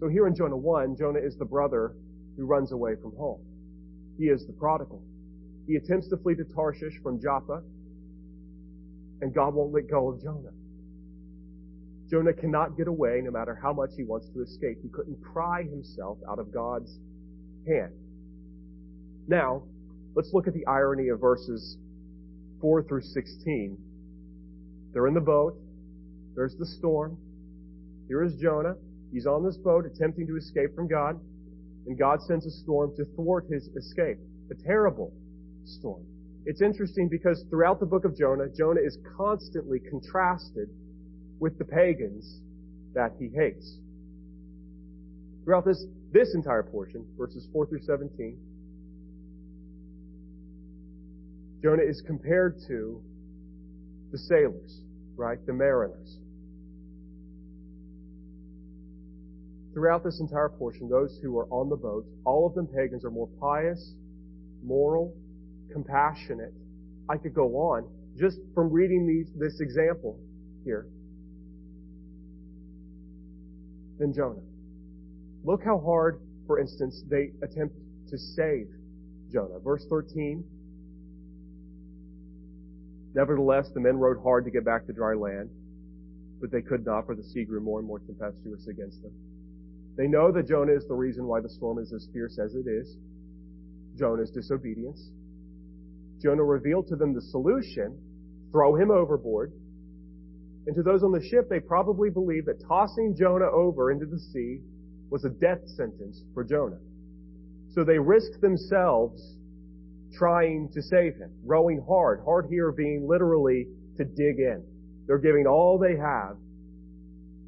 So 0.00 0.08
here 0.08 0.26
in 0.26 0.36
Jonah 0.36 0.56
1, 0.56 0.96
Jonah 0.98 1.20
is 1.20 1.36
the 1.38 1.44
brother 1.44 1.94
who 2.36 2.44
runs 2.44 2.72
away 2.72 2.92
from 3.00 3.12
home. 3.16 3.40
He 4.18 4.24
is 4.24 4.46
the 4.46 4.52
prodigal. 4.52 5.02
He 5.66 5.76
attempts 5.76 6.08
to 6.10 6.16
flee 6.16 6.34
to 6.34 6.44
Tarshish 6.44 6.94
from 7.02 7.20
Joppa, 7.20 7.62
and 9.22 9.32
God 9.32 9.54
won't 9.54 9.72
let 9.72 9.88
go 9.88 10.10
of 10.10 10.20
Jonah. 10.20 10.50
Jonah 12.10 12.32
cannot 12.34 12.76
get 12.76 12.88
away 12.88 13.22
no 13.24 13.30
matter 13.30 13.58
how 13.62 13.72
much 13.72 13.90
he 13.96 14.02
wants 14.02 14.28
to 14.34 14.42
escape. 14.42 14.78
He 14.82 14.88
couldn't 14.88 15.22
pry 15.22 15.62
himself 15.62 16.18
out 16.28 16.38
of 16.38 16.52
God's 16.52 16.90
hand. 17.66 17.92
Now, 19.28 19.62
let's 20.14 20.30
look 20.34 20.48
at 20.48 20.54
the 20.54 20.66
irony 20.66 21.08
of 21.08 21.20
verses 21.20 21.78
4 22.60 22.82
through 22.82 23.02
16. 23.02 23.78
They're 24.92 25.06
in 25.06 25.14
the 25.14 25.20
boat. 25.20 25.54
There's 26.34 26.56
the 26.58 26.66
storm. 26.66 27.16
Here 28.08 28.24
is 28.24 28.34
Jonah. 28.42 28.74
He's 29.12 29.26
on 29.26 29.44
this 29.44 29.56
boat 29.56 29.86
attempting 29.86 30.26
to 30.26 30.36
escape 30.36 30.74
from 30.74 30.88
God. 30.88 31.18
And 31.86 31.98
God 31.98 32.20
sends 32.26 32.44
a 32.44 32.50
storm 32.50 32.92
to 32.96 33.04
thwart 33.14 33.46
his 33.48 33.68
escape. 33.76 34.18
A 34.50 34.54
terrible 34.66 35.14
storm. 35.64 36.04
It's 36.44 36.60
interesting 36.60 37.08
because 37.08 37.44
throughout 37.50 37.78
the 37.78 37.86
book 37.86 38.04
of 38.04 38.16
Jonah, 38.16 38.48
Jonah 38.56 38.80
is 38.80 38.98
constantly 39.16 39.78
contrasted 39.78 40.68
with 41.38 41.56
the 41.58 41.64
pagans 41.64 42.40
that 42.94 43.12
he 43.18 43.28
hates. 43.28 43.78
Throughout 45.44 45.64
this, 45.64 45.84
this 46.12 46.34
entire 46.34 46.62
portion, 46.62 47.04
verses 47.16 47.46
4 47.52 47.66
through 47.66 47.82
17, 47.82 48.38
Jonah 51.62 51.82
is 51.82 52.02
compared 52.06 52.56
to 52.66 53.00
the 54.10 54.18
sailors, 54.18 54.80
right? 55.16 55.38
The 55.46 55.52
mariners. 55.52 56.18
Throughout 59.72 60.04
this 60.04 60.20
entire 60.20 60.48
portion, 60.48 60.88
those 60.88 61.18
who 61.22 61.38
are 61.38 61.46
on 61.46 61.70
the 61.70 61.76
boat, 61.76 62.04
all 62.24 62.46
of 62.46 62.54
them 62.54 62.66
pagans, 62.66 63.04
are 63.04 63.10
more 63.10 63.28
pious, 63.40 63.94
moral, 64.62 65.16
compassionate. 65.72 66.52
I 67.08 67.16
could 67.16 67.34
go 67.34 67.48
on 67.56 67.88
just 68.18 68.38
from 68.54 68.70
reading 68.70 69.06
these, 69.06 69.28
this 69.38 69.60
example 69.60 70.18
here 70.64 70.86
than 73.98 74.12
Jonah. 74.12 74.42
Look 75.44 75.64
how 75.64 75.78
hard, 75.80 76.20
for 76.46 76.58
instance, 76.58 77.02
they 77.08 77.30
attempt 77.42 77.74
to 78.10 78.18
save 78.18 78.68
Jonah. 79.32 79.58
Verse 79.62 79.84
13. 79.88 80.44
Nevertheless, 83.14 83.68
the 83.74 83.80
men 83.80 83.98
rowed 83.98 84.22
hard 84.22 84.44
to 84.44 84.50
get 84.50 84.64
back 84.64 84.86
to 84.86 84.92
dry 84.92 85.14
land, 85.14 85.50
but 86.40 86.50
they 86.50 86.62
could 86.62 86.84
not, 86.86 87.06
for 87.06 87.14
the 87.14 87.22
sea 87.22 87.44
grew 87.44 87.60
more 87.60 87.78
and 87.78 87.86
more 87.86 87.98
tempestuous 87.98 88.66
against 88.68 89.02
them. 89.02 89.12
They 89.96 90.06
know 90.06 90.32
that 90.32 90.48
Jonah 90.48 90.72
is 90.72 90.86
the 90.88 90.94
reason 90.94 91.26
why 91.26 91.40
the 91.40 91.48
storm 91.50 91.78
is 91.78 91.92
as 91.92 92.08
fierce 92.12 92.38
as 92.38 92.54
it 92.54 92.66
is. 92.66 92.96
Jonah's 93.98 94.30
disobedience. 94.30 95.10
Jonah 96.22 96.44
revealed 96.44 96.86
to 96.88 96.96
them 96.96 97.14
the 97.14 97.20
solution, 97.20 97.98
throw 98.52 98.76
him 98.76 98.90
overboard. 98.90 99.52
And 100.66 100.76
to 100.76 100.82
those 100.82 101.02
on 101.02 101.10
the 101.10 101.26
ship, 101.28 101.48
they 101.48 101.58
probably 101.58 102.10
believed 102.10 102.46
that 102.46 102.62
tossing 102.66 103.16
Jonah 103.18 103.50
over 103.50 103.90
into 103.90 104.06
the 104.06 104.18
sea 104.18 104.60
was 105.10 105.24
a 105.24 105.30
death 105.30 105.66
sentence 105.76 106.22
for 106.32 106.44
Jonah. 106.44 106.78
So 107.74 107.84
they 107.84 107.98
risked 107.98 108.40
themselves 108.40 109.36
trying 110.16 110.70
to 110.74 110.82
save 110.82 111.16
him, 111.16 111.30
rowing 111.44 111.82
hard. 111.86 112.20
Hard 112.24 112.46
here 112.48 112.70
being 112.70 113.08
literally 113.08 113.66
to 113.96 114.04
dig 114.04 114.38
in. 114.38 114.62
They're 115.06 115.18
giving 115.18 115.46
all 115.46 115.78
they 115.78 115.96
have 115.96 116.36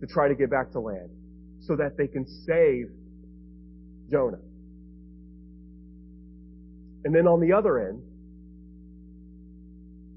to 0.00 0.06
try 0.06 0.28
to 0.28 0.34
get 0.34 0.50
back 0.50 0.72
to 0.72 0.80
land 0.80 1.10
so 1.60 1.76
that 1.76 1.96
they 1.96 2.08
can 2.08 2.26
save 2.46 2.86
Jonah. 4.10 4.40
And 7.04 7.14
then 7.14 7.26
on 7.26 7.40
the 7.40 7.52
other 7.52 7.88
end, 7.88 8.02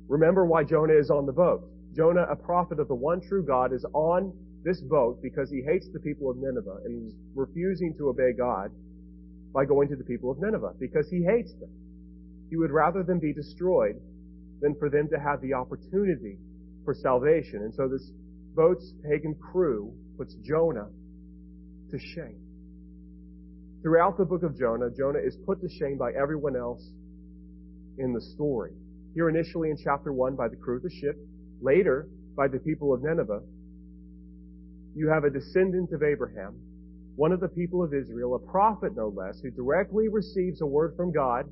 remember 0.08 0.46
why 0.46 0.64
Jonah 0.64 0.98
is 0.98 1.10
on 1.10 1.26
the 1.26 1.34
boat. 1.34 1.62
Jonah, 1.96 2.26
a 2.30 2.36
prophet 2.36 2.80
of 2.80 2.88
the 2.88 2.96
one 2.96 3.22
true 3.22 3.44
God, 3.44 3.74
is 3.74 3.86
on 3.94 4.34
this 4.64 4.82
boat 4.82 5.20
because 5.22 5.50
he 5.50 5.62
hates 5.62 5.88
the 5.94 6.00
people 6.00 6.30
of 6.30 6.38
Nineveh 6.38 6.82
and 6.86 7.04
he's 7.04 7.16
refusing 7.36 7.96
to 7.98 8.10
obey 8.10 8.34
God 8.38 8.72
by 9.54 9.66
going 9.66 9.88
to 9.90 9.96
the 9.96 10.04
people 10.04 10.30
of 10.30 10.40
Nineveh 10.40 10.74
because 10.80 11.08
he 11.10 11.24
hates 11.24 11.54
them. 11.60 11.70
He 12.50 12.58
would 12.58 12.72
rather 12.72 13.04
them 13.04 13.20
be 13.20 13.34
destroyed 13.34 13.96
than 14.62 14.76
for 14.76 14.90
them 14.90 15.08
to 15.10 15.20
have 15.20 15.42
the 15.42 15.54
opportunity 15.54 16.38
for 16.86 16.94
salvation. 16.94 17.62
And 17.64 17.74
so 17.74 17.88
this 17.88 18.12
boat's 18.56 18.94
pagan 19.10 19.36
crew 19.36 19.94
puts 20.18 20.36
Jonah 20.44 20.88
to 21.92 22.00
shame. 22.00 22.42
Throughout 23.82 24.18
the 24.18 24.26
book 24.26 24.44
of 24.44 24.58
Jonah, 24.58 24.90
Jonah 24.90 25.20
is 25.20 25.38
put 25.46 25.62
to 25.62 25.70
shame 25.80 25.98
by 25.98 26.12
everyone 26.20 26.56
else 26.56 26.84
in 27.98 28.14
the 28.14 28.22
story. 28.22 28.74
Here 29.14 29.30
initially 29.30 29.70
in 29.70 29.78
chapter 29.78 30.14
1 30.14 30.36
by 30.36 30.48
the 30.48 30.56
crew 30.56 30.78
of 30.78 30.84
the 30.84 30.90
ship, 30.90 31.18
later 31.62 32.08
by 32.36 32.48
the 32.48 32.60
people 32.60 32.94
of 32.94 33.02
Nineveh. 33.04 33.42
You 34.96 35.10
have 35.10 35.24
a 35.24 35.30
descendant 35.30 35.92
of 35.92 36.04
Abraham, 36.04 36.56
one 37.16 37.32
of 37.32 37.40
the 37.40 37.48
people 37.48 37.84
of 37.84 37.94
Israel, 37.94 38.36
a 38.36 38.40
prophet 38.40 38.96
no 38.96 39.10
less, 39.10 39.40
who 39.42 39.52
directly 39.52 40.08
receives 40.08 40.62
a 40.62 40.66
word 40.66 40.96
from 40.96 41.12
God. 41.12 41.46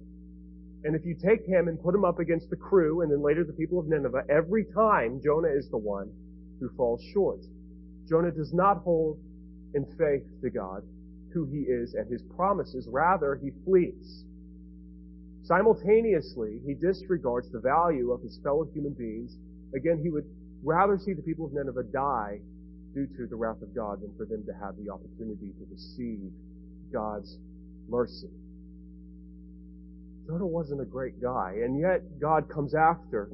And 0.84 0.96
if 0.96 1.06
you 1.06 1.16
take 1.16 1.46
him 1.46 1.68
and 1.68 1.82
put 1.82 1.96
him 1.96 2.06
up 2.06 2.20
against 2.20 2.50
the 2.50 2.56
crew 2.56 3.02
and 3.02 3.12
then 3.12 3.24
later 3.24 3.44
the 3.44 3.54
people 3.54 3.80
of 3.80 3.88
Nineveh, 3.88 4.26
every 4.30 4.66
time 4.66 5.22
Jonah 5.24 5.50
is 5.50 5.70
the 5.70 5.78
one 5.78 6.12
who 6.60 6.70
falls 6.78 7.02
short. 7.14 7.40
Jonah 8.08 8.32
does 8.32 8.54
not 8.54 8.78
hold 8.84 9.20
in 9.74 9.86
faith 9.98 10.24
to 10.42 10.50
God 10.50 10.84
who 11.34 11.46
he 11.46 11.60
is 11.60 11.94
and 11.94 12.10
his 12.10 12.22
promises. 12.36 12.88
Rather, 12.90 13.36
he 13.36 13.52
flees. 13.66 14.24
Simultaneously, 15.46 16.60
he 16.66 16.74
disregards 16.74 17.52
the 17.52 17.60
value 17.60 18.12
of 18.12 18.22
his 18.22 18.40
fellow 18.44 18.68
human 18.74 18.94
beings. 18.94 19.38
Again, 19.76 20.00
he 20.02 20.10
would 20.10 20.26
rather 20.64 20.98
see 20.98 21.14
the 21.14 21.22
people 21.22 21.46
of 21.46 21.54
Nineveh 21.54 21.84
die 21.94 22.40
due 22.96 23.06
to 23.18 23.28
the 23.28 23.36
wrath 23.36 23.62
of 23.62 23.76
God 23.76 24.02
than 24.02 24.12
for 24.18 24.26
them 24.26 24.44
to 24.48 24.54
have 24.54 24.76
the 24.78 24.90
opportunity 24.90 25.54
to 25.60 25.66
receive 25.70 26.32
God's 26.92 27.38
mercy. 27.88 28.32
Jonah 30.26 30.48
wasn't 30.48 30.82
a 30.82 30.86
great 30.86 31.22
guy, 31.22 31.58
and 31.64 31.80
yet 31.80 32.20
God 32.20 32.50
comes 32.50 32.74
after 32.74 33.30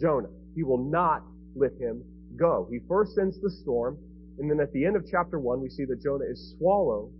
Jonah. 0.00 0.28
He 0.54 0.62
will 0.62 0.78
not 0.78 1.24
let 1.56 1.72
him 1.72 2.04
go. 2.36 2.68
He 2.70 2.78
first 2.86 3.16
sends 3.16 3.40
the 3.40 3.50
storm, 3.50 3.98
and 4.38 4.48
then 4.48 4.60
at 4.60 4.72
the 4.72 4.86
end 4.86 4.94
of 4.94 5.04
chapter 5.10 5.40
1, 5.40 5.60
we 5.60 5.70
see 5.70 5.84
that 5.86 6.00
Jonah 6.00 6.26
is 6.30 6.54
swallowed 6.56 7.10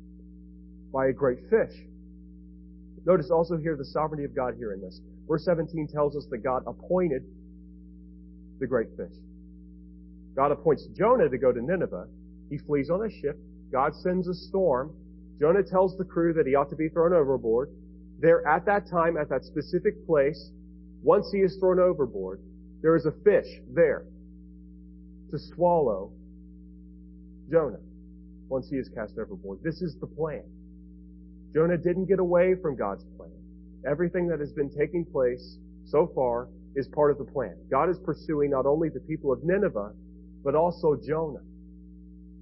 by 0.93 1.09
a 1.09 1.13
great 1.13 1.41
fish. 1.51 1.75
Notice 3.09 3.31
also 3.31 3.57
here 3.57 3.75
the 3.75 3.87
sovereignty 3.87 4.25
of 4.25 4.37
God 4.37 4.55
here 4.59 4.75
in 4.75 4.83
this. 4.83 5.01
Verse 5.27 5.43
17 5.47 5.89
tells 5.89 6.15
us 6.15 6.27
that 6.31 6.45
God 6.45 6.63
appointed 6.67 7.23
the 8.61 8.67
great 8.67 8.89
fish. 8.99 9.17
God 10.37 10.53
appoints 10.53 10.87
Jonah 10.95 11.31
to 11.31 11.39
go 11.39 11.51
to 11.51 11.63
Nineveh. 11.63 12.07
He 12.51 12.59
flees 12.59 12.91
on 12.91 13.07
a 13.07 13.11
ship. 13.11 13.39
God 13.73 13.95
sends 14.03 14.29
a 14.29 14.35
storm. 14.35 14.95
Jonah 15.41 15.63
tells 15.63 15.97
the 15.97 16.05
crew 16.05 16.35
that 16.35 16.47
he 16.47 16.55
ought 16.55 16.69
to 16.69 16.77
be 16.77 16.91
thrown 16.91 17.15
overboard. 17.15 17.71
There, 18.21 18.47
at 18.47 18.67
that 18.67 18.91
time, 18.91 19.17
at 19.17 19.31
that 19.31 19.43
specific 19.45 20.07
place, 20.07 20.51
once 21.03 21.31
he 21.33 21.39
is 21.39 21.57
thrown 21.59 21.81
overboard, 21.81 22.43
there 22.83 22.95
is 22.95 23.07
a 23.07 23.13
fish 23.25 23.47
there 23.73 24.05
to 25.31 25.39
swallow 25.55 26.13
Jonah 27.51 27.81
once 28.51 28.69
he 28.69 28.77
is 28.77 28.91
cast 28.95 29.17
overboard. 29.19 29.61
This 29.63 29.81
is 29.81 29.97
the 29.99 30.07
plan. 30.07 30.43
Jonah 31.55 31.79
didn't 31.79 32.07
get 32.07 32.19
away 32.19 32.55
from 32.61 32.77
God's 32.77 33.05
plan. 33.17 33.31
Everything 33.87 34.27
that 34.29 34.41
has 34.41 34.53
been 34.53 34.71
taking 34.71 35.05
place 35.05 35.57
so 35.87 36.11
far 36.15 36.49
is 36.77 36.89
part 36.89 37.11
of 37.11 37.19
the 37.19 37.25
plan. 37.25 37.57
God 37.71 37.89
is 37.89 37.99
pursuing 38.05 38.51
not 38.51 38.67
only 38.67 38.89
the 38.89 39.01
people 39.01 39.33
of 39.33 39.43
Nineveh, 39.43 39.93
but 40.45 40.55
also 40.55 40.97
Jonah 41.07 41.43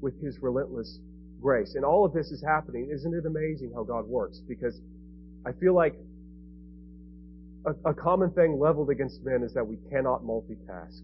with 0.01 0.21
his 0.23 0.39
relentless 0.43 0.99
grace. 1.41 1.75
And 1.75 1.85
all 1.85 2.05
of 2.05 2.13
this 2.13 2.31
is 2.31 2.43
happening. 2.43 2.91
Isn't 2.93 3.15
it 3.15 3.27
amazing 3.27 3.73
how 3.75 3.85
God 3.85 4.07
works? 4.07 4.41
Because 4.47 4.81
I 5.47 5.53
feel 5.53 5.75
like 5.75 5.95
a, 7.67 7.91
a 7.91 7.95
common 7.95 8.31
thing 8.31 8.59
leveled 8.59 8.91
against 8.91 9.25
men 9.25 9.43
is 9.43 9.55
that 9.55 9.67
we 9.67 9.79
cannot 9.91 10.23
multitask. 10.23 11.01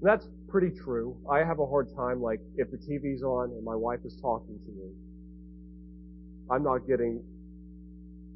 And 0.00 0.02
that's 0.02 0.26
pretty 0.48 0.70
true. 0.70 1.16
I 1.30 1.38
have 1.38 1.58
a 1.58 1.66
hard 1.66 1.88
time, 1.96 2.20
like, 2.20 2.40
if 2.56 2.70
the 2.70 2.76
TV's 2.76 3.22
on 3.22 3.50
and 3.50 3.64
my 3.64 3.74
wife 3.74 4.00
is 4.04 4.16
talking 4.20 4.58
to 4.64 4.72
me, 4.72 4.92
I'm 6.50 6.62
not 6.62 6.86
getting, 6.86 7.22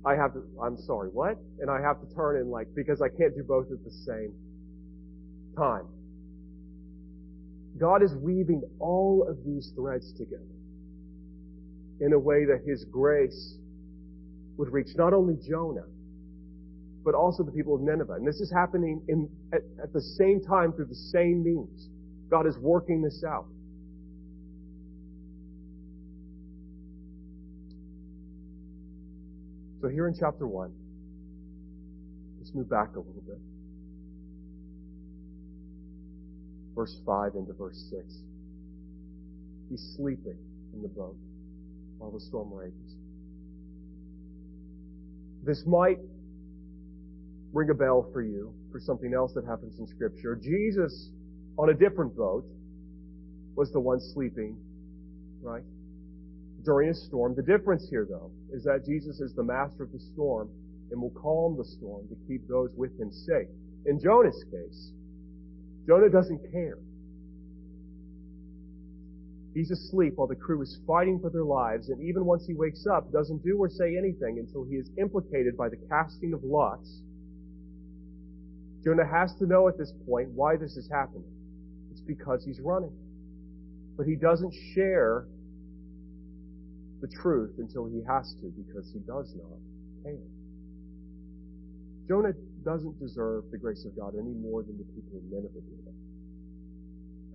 I 0.04 0.14
have 0.14 0.32
to, 0.34 0.42
I'm 0.62 0.76
sorry, 0.78 1.08
what? 1.08 1.38
And 1.60 1.70
I 1.70 1.80
have 1.80 2.00
to 2.00 2.14
turn 2.14 2.36
and 2.36 2.50
like, 2.50 2.68
because 2.74 3.00
I 3.00 3.08
can't 3.08 3.34
do 3.34 3.42
both 3.42 3.66
at 3.70 3.84
the 3.84 3.90
same 3.90 4.34
time. 5.56 5.86
God 7.78 8.02
is 8.02 8.14
weaving 8.14 8.62
all 8.78 9.26
of 9.28 9.38
these 9.44 9.72
threads 9.76 10.12
together 10.18 10.42
in 12.00 12.12
a 12.12 12.18
way 12.18 12.44
that 12.46 12.62
His 12.66 12.84
grace 12.90 13.56
would 14.56 14.72
reach 14.72 14.88
not 14.96 15.12
only 15.14 15.36
Jonah, 15.48 15.86
but 17.04 17.14
also 17.14 17.42
the 17.42 17.52
people 17.52 17.74
of 17.74 17.80
Nineveh. 17.80 18.14
And 18.14 18.26
this 18.26 18.40
is 18.40 18.52
happening 18.52 19.02
in, 19.08 19.28
at, 19.52 19.62
at 19.82 19.92
the 19.92 20.00
same 20.00 20.40
time 20.42 20.72
through 20.72 20.86
the 20.86 20.94
same 20.94 21.42
means. 21.42 21.88
God 22.30 22.46
is 22.46 22.58
working 22.58 23.02
this 23.02 23.24
out. 23.26 23.46
So 29.80 29.88
here 29.88 30.06
in 30.06 30.14
chapter 30.18 30.46
1, 30.46 30.70
let's 32.38 32.54
move 32.54 32.68
back 32.68 32.96
a 32.96 32.98
little 32.98 33.22
bit. 33.26 33.38
Verse 36.74 37.00
5 37.06 37.34
into 37.36 37.54
verse 37.54 37.82
6. 37.90 38.04
He's 39.70 39.94
sleeping 39.96 40.36
in 40.74 40.82
the 40.82 40.88
boat 40.88 41.16
while 41.98 42.10
the 42.10 42.20
storm 42.20 42.52
rages. 42.52 42.94
This 45.44 45.64
might 45.66 45.98
ring 47.52 47.70
a 47.70 47.74
bell 47.74 48.06
for 48.12 48.22
you 48.22 48.52
for 48.70 48.80
something 48.80 49.14
else 49.14 49.32
that 49.34 49.46
happens 49.46 49.78
in 49.78 49.86
scripture. 49.86 50.36
Jesus, 50.36 51.08
on 51.58 51.70
a 51.70 51.74
different 51.74 52.14
boat, 52.14 52.44
was 53.56 53.72
the 53.72 53.80
one 53.80 53.98
sleeping, 54.12 54.56
right? 55.40 55.62
During 56.64 56.90
a 56.90 56.94
storm. 56.94 57.34
The 57.34 57.42
difference 57.42 57.88
here 57.88 58.06
though, 58.08 58.30
is 58.52 58.64
that 58.64 58.84
Jesus 58.84 59.20
is 59.20 59.34
the 59.34 59.42
master 59.42 59.84
of 59.84 59.92
the 59.92 60.00
storm 60.12 60.50
and 60.90 61.00
will 61.00 61.10
calm 61.10 61.56
the 61.56 61.64
storm 61.64 62.08
to 62.08 62.16
keep 62.28 62.46
those 62.48 62.70
with 62.76 62.98
him 62.98 63.10
safe. 63.10 63.48
In 63.86 63.98
Jonah's 63.98 64.44
case, 64.50 64.92
Jonah 65.86 66.10
doesn't 66.10 66.40
care. 66.52 66.78
He's 69.54 69.70
asleep 69.70 70.14
while 70.16 70.28
the 70.28 70.36
crew 70.36 70.62
is 70.62 70.78
fighting 70.86 71.18
for 71.18 71.30
their 71.30 71.44
lives, 71.44 71.88
and 71.88 72.00
even 72.00 72.24
once 72.24 72.44
he 72.46 72.54
wakes 72.54 72.86
up, 72.86 73.10
doesn't 73.10 73.42
do 73.42 73.58
or 73.58 73.68
say 73.68 73.96
anything 73.96 74.38
until 74.38 74.64
he 74.64 74.76
is 74.76 74.88
implicated 74.96 75.56
by 75.56 75.68
the 75.68 75.78
casting 75.88 76.32
of 76.32 76.44
lots. 76.44 77.00
Jonah 78.84 79.06
has 79.06 79.34
to 79.38 79.46
know 79.46 79.66
at 79.68 79.76
this 79.76 79.92
point 80.06 80.30
why 80.30 80.56
this 80.56 80.76
is 80.76 80.88
happening. 80.90 81.30
It's 81.90 82.00
because 82.00 82.44
he's 82.44 82.60
running. 82.60 82.92
But 83.96 84.06
he 84.06 84.14
doesn't 84.14 84.54
share 84.74 85.26
the 87.00 87.08
truth 87.08 87.54
until 87.58 87.86
he 87.86 88.02
has 88.06 88.34
to 88.40 88.52
because 88.56 88.90
he 88.92 89.00
does 89.00 89.34
not 89.36 89.58
care. 90.04 90.18
Jonah 92.08 92.32
doesn't 92.64 92.98
deserve 92.98 93.44
the 93.50 93.58
grace 93.58 93.84
of 93.84 93.96
God 93.96 94.14
any 94.18 94.34
more 94.34 94.62
than 94.62 94.76
the 94.76 94.84
people 94.84 95.18
of 95.18 95.24
Nineveh 95.30 95.60
do. 95.60 95.80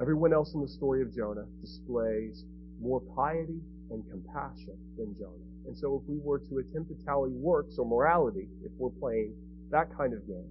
Everyone 0.01 0.33
else 0.33 0.53
in 0.53 0.61
the 0.61 0.67
story 0.67 1.01
of 1.01 1.15
Jonah 1.15 1.45
displays 1.61 2.43
more 2.81 3.01
piety 3.15 3.61
and 3.91 4.03
compassion 4.11 4.75
than 4.97 5.15
Jonah. 5.17 5.47
And 5.67 5.77
so 5.77 6.01
if 6.01 6.09
we 6.09 6.17
were 6.19 6.39
to 6.39 6.57
attempt 6.57 6.89
to 6.89 7.05
tally 7.05 7.31
works 7.31 7.77
or 7.77 7.85
morality, 7.85 8.47
if 8.63 8.71
we're 8.77 8.89
playing 8.89 9.33
that 9.71 9.87
kind 9.95 10.13
of 10.13 10.27
game, 10.27 10.49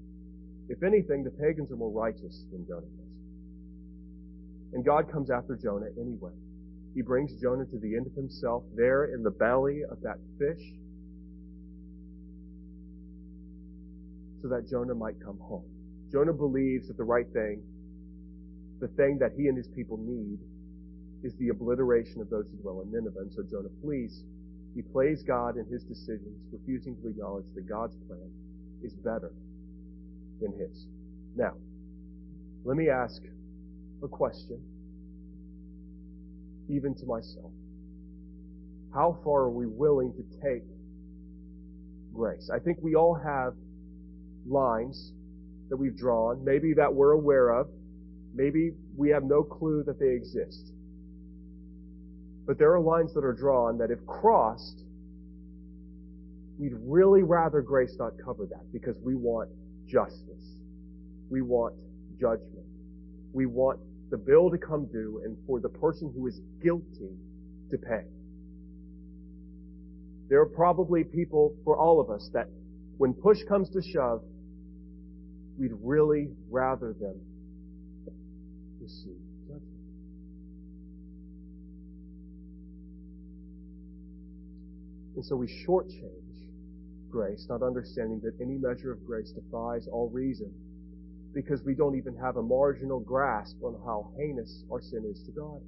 if 0.69 0.83
anything, 0.83 1.23
the 1.23 1.31
pagans 1.31 1.71
are 1.71 1.77
more 1.77 1.93
righteous 1.93 2.45
than 2.51 2.67
Jonah 2.67 2.87
is. 2.87 3.05
And 4.73 4.85
God 4.85 5.13
comes 5.13 5.31
after 5.31 5.57
Jonah 5.57 5.91
anyway. 6.01 6.33
He 6.95 7.03
brings 7.03 7.35
Jonah 7.41 7.65
to 7.67 7.79
the 7.79 7.97
end 7.97 8.07
of 8.07 8.15
himself 8.15 8.65
there 8.77 9.07
in 9.07 9.23
the 9.23 9.31
belly 9.31 9.83
of 9.91 10.01
that 10.03 10.19
fish 10.39 10.63
so 14.43 14.49
that 14.49 14.69
Jonah 14.71 14.95
might 14.95 15.17
come 15.25 15.39
home. 15.39 15.65
Jonah 16.13 16.33
believes 16.33 16.89
that 16.89 16.97
the 16.97 17.05
right 17.05 17.27
thing 17.33 17.63
the 18.81 18.89
thing 18.89 19.19
that 19.19 19.33
he 19.37 19.49
and 19.49 19.57
his 19.57 19.69
people 19.69 19.97
need 19.97 20.39
is 21.23 21.35
the 21.39 21.49
obliteration 21.49 22.21
of 22.21 22.29
those 22.29 22.45
who 22.51 22.57
dwell 22.59 22.83
in 22.83 22.93
Nineveh. 22.93 23.21
And 23.21 23.33
so 23.33 23.43
Jonah 23.43 23.73
flees. 23.81 24.25
He 24.75 24.83
plays 24.83 25.23
God 25.23 25.57
in 25.57 25.65
his 25.73 25.85
decisions, 25.85 26.37
refusing 26.53 26.97
to 27.01 27.09
acknowledge 27.09 27.47
that 27.55 27.69
God's 27.69 27.97
plan 28.07 28.31
is 28.83 28.93
better 28.93 29.33
than 30.43 30.53
his. 30.59 30.87
Now, 31.35 31.55
let 32.65 32.77
me 32.77 32.91
ask 32.91 33.23
a 34.03 34.09
question, 34.09 34.61
even 36.69 36.95
to 36.95 37.07
myself. 37.07 37.53
How 38.93 39.19
far 39.25 39.43
are 39.43 39.51
we 39.51 39.67
willing 39.67 40.13
to 40.15 40.23
take 40.41 40.63
grace? 42.15 42.51
I 42.53 42.59
think 42.59 42.79
we 42.81 42.95
all 42.95 43.15
have 43.15 43.55
lines 44.47 45.13
that 45.71 45.77
we've 45.77 45.97
drawn, 45.97 46.45
maybe 46.45 46.75
that 46.75 46.93
we're 46.93 47.13
aware 47.13 47.51
of, 47.51 47.69
Maybe 48.35 48.73
we 48.97 49.11
have 49.11 49.23
no 49.23 49.45
clue 49.45 49.85
that 49.87 50.01
they 50.01 50.11
exist. 50.11 50.73
But 52.47 52.59
there 52.59 52.75
are 52.75 52.81
lines 52.81 53.15
that 53.15 53.25
are 53.25 53.33
drawn 53.33 53.79
that 53.79 53.91
if 53.91 54.05
crossed, 54.07 54.83
we'd 56.59 56.75
really 56.83 57.23
rather 57.23 57.63
grace 57.63 57.97
not 57.99 58.13
cover 58.23 58.47
that 58.47 58.73
because 58.73 58.97
we 59.03 59.15
want 59.15 59.51
justice. 59.87 60.59
We 61.31 61.43
want 61.43 61.75
judgment. 62.21 62.67
We 63.33 63.47
want 63.47 63.79
the 64.15 64.19
bill 64.19 64.49
to 64.49 64.57
come 64.57 64.87
due 64.93 65.21
and 65.25 65.37
for 65.45 65.59
the 65.59 65.69
person 65.69 66.13
who 66.15 66.29
is 66.29 66.39
guilty 66.63 67.19
to 67.69 67.77
pay. 67.77 68.05
There 70.29 70.41
are 70.41 70.47
probably 70.47 71.03
people 71.03 71.57
for 71.65 71.77
all 71.77 72.01
of 72.01 72.11
us 72.11 72.31
that 72.33 72.47
when 72.97 73.13
push 73.13 73.39
comes 73.49 73.69
to 73.71 73.83
shove, 73.83 74.23
we'd 75.59 75.73
really 75.83 76.29
rather 76.49 76.93
them 76.93 77.21
receive 78.81 79.19
judgment. 79.49 79.65
And 85.17 85.25
so 85.25 85.35
we 85.35 85.49
shortchange 85.67 86.53
grace, 87.11 87.47
not 87.49 87.65
understanding 87.65 88.21
that 88.23 88.41
any 88.41 88.59
measure 88.59 88.93
of 88.93 89.05
grace 89.05 89.33
defies 89.33 89.89
all 89.91 90.09
reason 90.09 90.55
because 91.35 91.63
we 91.65 91.75
don't 91.75 91.97
even 91.97 92.17
have 92.17 92.37
a 92.37 92.43
marginal 92.43 93.01
grasp 93.01 93.57
on 93.63 93.75
how 93.85 94.13
heinous 94.17 94.65
our 94.71 94.81
sin 94.81 95.05
is 95.11 95.23
to 95.27 95.33
God. 95.33 95.61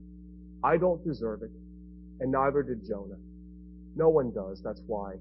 I 0.62 0.76
don't 0.76 1.05
deserve 1.05 1.42
it, 1.42 1.50
and 2.20 2.31
neither 2.31 2.62
did 2.62 2.87
Jonah. 2.87 3.18
No 3.96 4.09
one 4.09 4.33
does. 4.33 4.61
That's 4.62 4.81
why. 4.87 5.14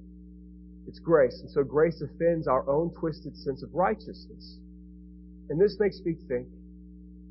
It's 0.88 1.00
grace. 1.00 1.40
And 1.42 1.50
so 1.50 1.64
grace 1.64 2.02
offends 2.02 2.48
our 2.48 2.70
own 2.70 2.92
twisted 2.94 3.36
sense 3.38 3.64
of 3.64 3.70
righteousness. 3.74 4.60
And 5.50 5.60
this 5.60 5.78
makes 5.80 6.00
me 6.06 6.16
think 6.28 6.48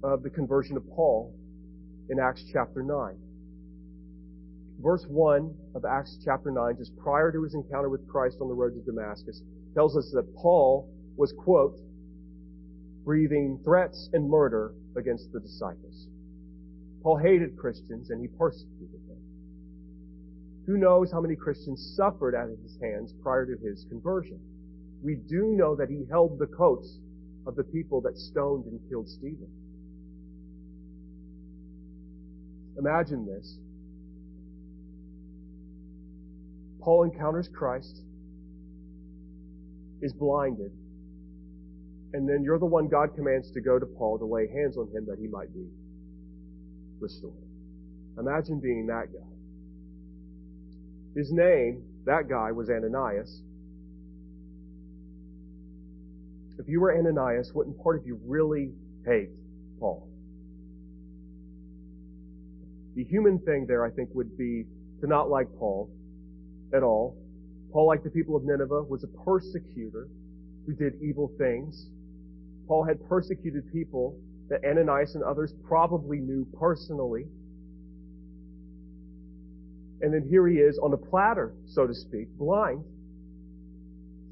of 0.02 0.22
the 0.22 0.30
conversion 0.30 0.76
of 0.76 0.88
Paul 0.90 1.34
in 2.10 2.18
Acts 2.18 2.44
chapter 2.52 2.82
9. 2.82 3.16
Verse 4.80 5.04
1 5.08 5.54
of 5.74 5.84
Acts 5.84 6.18
chapter 6.24 6.50
9, 6.50 6.76
just 6.78 6.96
prior 6.96 7.30
to 7.30 7.42
his 7.42 7.54
encounter 7.54 7.88
with 7.88 8.06
Christ 8.08 8.38
on 8.40 8.48
the 8.48 8.54
road 8.54 8.74
to 8.74 8.80
Damascus, 8.80 9.40
tells 9.74 9.96
us 9.96 10.10
that 10.14 10.34
Paul 10.36 10.90
was, 11.16 11.32
quote, 11.32 11.78
breathing 13.04 13.60
threats 13.64 14.08
and 14.12 14.28
murder 14.28 14.74
against 14.96 15.32
the 15.32 15.40
disciples. 15.40 16.08
Paul 17.02 17.18
hated 17.18 17.56
Christians 17.56 18.10
and 18.10 18.20
he 18.20 18.28
persecuted 18.28 19.00
them. 19.08 19.18
Who 20.66 20.78
knows 20.78 21.12
how 21.12 21.20
many 21.20 21.36
Christians 21.36 21.94
suffered 21.96 22.34
at 22.34 22.48
his 22.62 22.78
hands 22.80 23.12
prior 23.22 23.44
to 23.44 23.56
his 23.62 23.84
conversion? 23.90 24.40
We 25.02 25.16
do 25.16 25.54
know 25.54 25.76
that 25.76 25.90
he 25.90 26.04
held 26.10 26.38
the 26.38 26.46
coats 26.46 26.98
of 27.46 27.56
the 27.56 27.64
people 27.64 28.00
that 28.02 28.16
stoned 28.16 28.64
and 28.64 28.80
killed 28.88 29.08
Stephen. 29.08 29.48
Imagine 32.78 33.26
this. 33.26 33.58
Paul 36.80 37.04
encounters 37.04 37.48
Christ, 37.48 38.00
is 40.02 40.12
blinded, 40.12 40.70
and 42.14 42.28
then 42.28 42.44
you're 42.44 42.60
the 42.60 42.64
one 42.64 42.86
God 42.86 43.12
commands 43.16 43.50
to 43.50 43.60
go 43.60 43.76
to 43.76 43.84
Paul 43.84 44.18
to 44.20 44.24
lay 44.24 44.46
hands 44.46 44.76
on 44.76 44.86
him 44.86 45.04
that 45.06 45.18
he 45.18 45.26
might 45.26 45.52
be 45.52 45.66
restored. 47.00 47.34
Imagine 48.16 48.60
being 48.60 48.86
that 48.86 49.12
guy. 49.12 49.34
His 51.16 51.32
name, 51.32 51.82
that 52.06 52.28
guy, 52.28 52.52
was 52.52 52.70
Ananias. 52.70 53.42
If 56.56 56.68
you 56.68 56.80
were 56.80 56.96
Ananias, 56.96 57.50
wouldn't 57.52 57.82
part 57.82 57.98
of 57.98 58.06
you 58.06 58.20
really 58.24 58.70
hate 59.04 59.30
Paul? 59.80 60.08
The 62.94 63.02
human 63.02 63.40
thing 63.40 63.66
there, 63.66 63.84
I 63.84 63.90
think, 63.90 64.10
would 64.14 64.38
be 64.38 64.66
to 65.00 65.08
not 65.08 65.30
like 65.30 65.48
Paul 65.58 65.90
at 66.72 66.84
all. 66.84 67.16
Paul, 67.72 67.88
like 67.88 68.04
the 68.04 68.10
people 68.10 68.36
of 68.36 68.44
Nineveh, 68.44 68.84
was 68.84 69.02
a 69.02 69.08
persecutor 69.24 70.06
who 70.64 70.74
did 70.74 70.94
evil 71.02 71.32
things. 71.38 71.88
Paul 72.66 72.84
had 72.84 73.06
persecuted 73.08 73.70
people 73.72 74.18
that 74.48 74.64
Ananias 74.64 75.14
and 75.14 75.24
others 75.24 75.52
probably 75.66 76.18
knew 76.18 76.46
personally. 76.58 77.26
And 80.00 80.12
then 80.12 80.26
here 80.28 80.46
he 80.46 80.56
is 80.56 80.78
on 80.78 80.92
a 80.92 80.96
platter, 80.96 81.54
so 81.66 81.86
to 81.86 81.94
speak, 81.94 82.28
blind, 82.36 82.84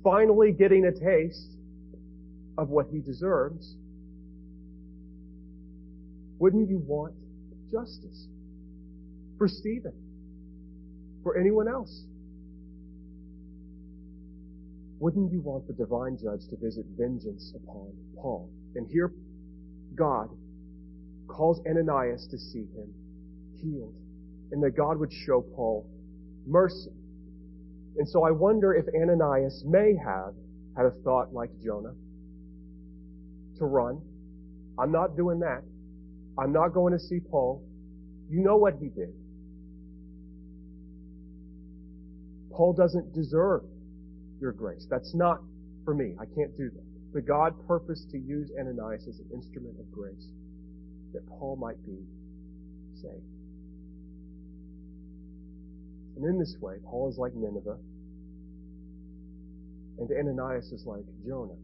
finally 0.05 0.53
getting 0.53 0.85
a 0.85 0.93
taste 0.93 1.57
of 2.59 2.69
what 2.69 2.87
he 2.93 3.01
deserves. 3.01 3.77
Wouldn't 6.39 6.69
you 6.69 6.79
want 6.79 7.15
justice? 7.71 8.27
for 9.43 9.49
Stephen, 9.49 9.93
for 11.25 11.37
anyone 11.37 11.67
else. 11.67 12.05
Wouldn't 15.03 15.33
you 15.33 15.41
want 15.41 15.67
the 15.67 15.73
divine 15.73 16.17
judge 16.17 16.47
to 16.51 16.57
visit 16.57 16.87
vengeance 16.97 17.53
upon 17.57 17.93
Paul? 18.15 18.49
And 18.77 18.87
here 18.89 19.13
God 19.97 20.29
calls 21.27 21.61
Ananias 21.69 22.29
to 22.31 22.39
see 22.39 22.67
him 22.73 22.95
healed 23.61 23.97
and 24.53 24.63
that 24.63 24.77
God 24.77 24.99
would 24.99 25.13
show 25.27 25.45
Paul 25.57 25.91
mercy. 26.47 26.93
And 27.97 28.09
so 28.09 28.23
I 28.23 28.31
wonder 28.31 28.73
if 28.75 28.85
Ananias 28.95 29.65
may 29.67 29.97
have 29.97 30.35
had 30.77 30.87
a 30.87 30.93
thought 31.03 31.35
like 31.35 31.51
Jonah 31.65 31.95
to 33.59 33.65
run. 33.65 34.01
I'm 34.79 34.93
not 34.93 35.17
doing 35.17 35.41
that. 35.41 35.65
I'm 36.39 36.53
not 36.53 36.69
going 36.69 36.93
to 36.93 37.01
see 37.01 37.19
Paul. 37.19 37.61
You 38.31 38.41
know 38.41 38.57
what 38.57 38.75
he 38.81 38.87
did. 38.87 39.13
Paul 42.53 42.73
doesn't 42.73 43.13
deserve 43.13 43.63
your 44.43 44.53
grace. 44.53 44.87
That's 44.91 45.15
not 45.15 45.39
for 45.85 45.95
me. 45.95 46.15
I 46.21 46.27
can't 46.27 46.55
do 46.59 46.69
that. 46.69 46.85
But 47.15 47.27
God 47.27 47.55
purposed 47.67 48.11
to 48.11 48.19
use 48.19 48.51
Ananias 48.59 49.07
as 49.09 49.21
an 49.21 49.31
instrument 49.33 49.77
of 49.79 49.91
grace 49.93 50.27
that 51.15 51.27
Paul 51.29 51.57
might 51.57 51.79
be 51.87 51.99
saved. 53.01 53.23
And 56.17 56.25
in 56.27 56.39
this 56.39 56.57
way, 56.61 56.75
Paul 56.85 57.09
is 57.09 57.17
like 57.19 57.33
Nineveh, 57.35 57.79
and 59.99 60.11
Ananias 60.11 60.73
is 60.73 60.85
like 60.85 61.05
Jonah. 61.27 61.57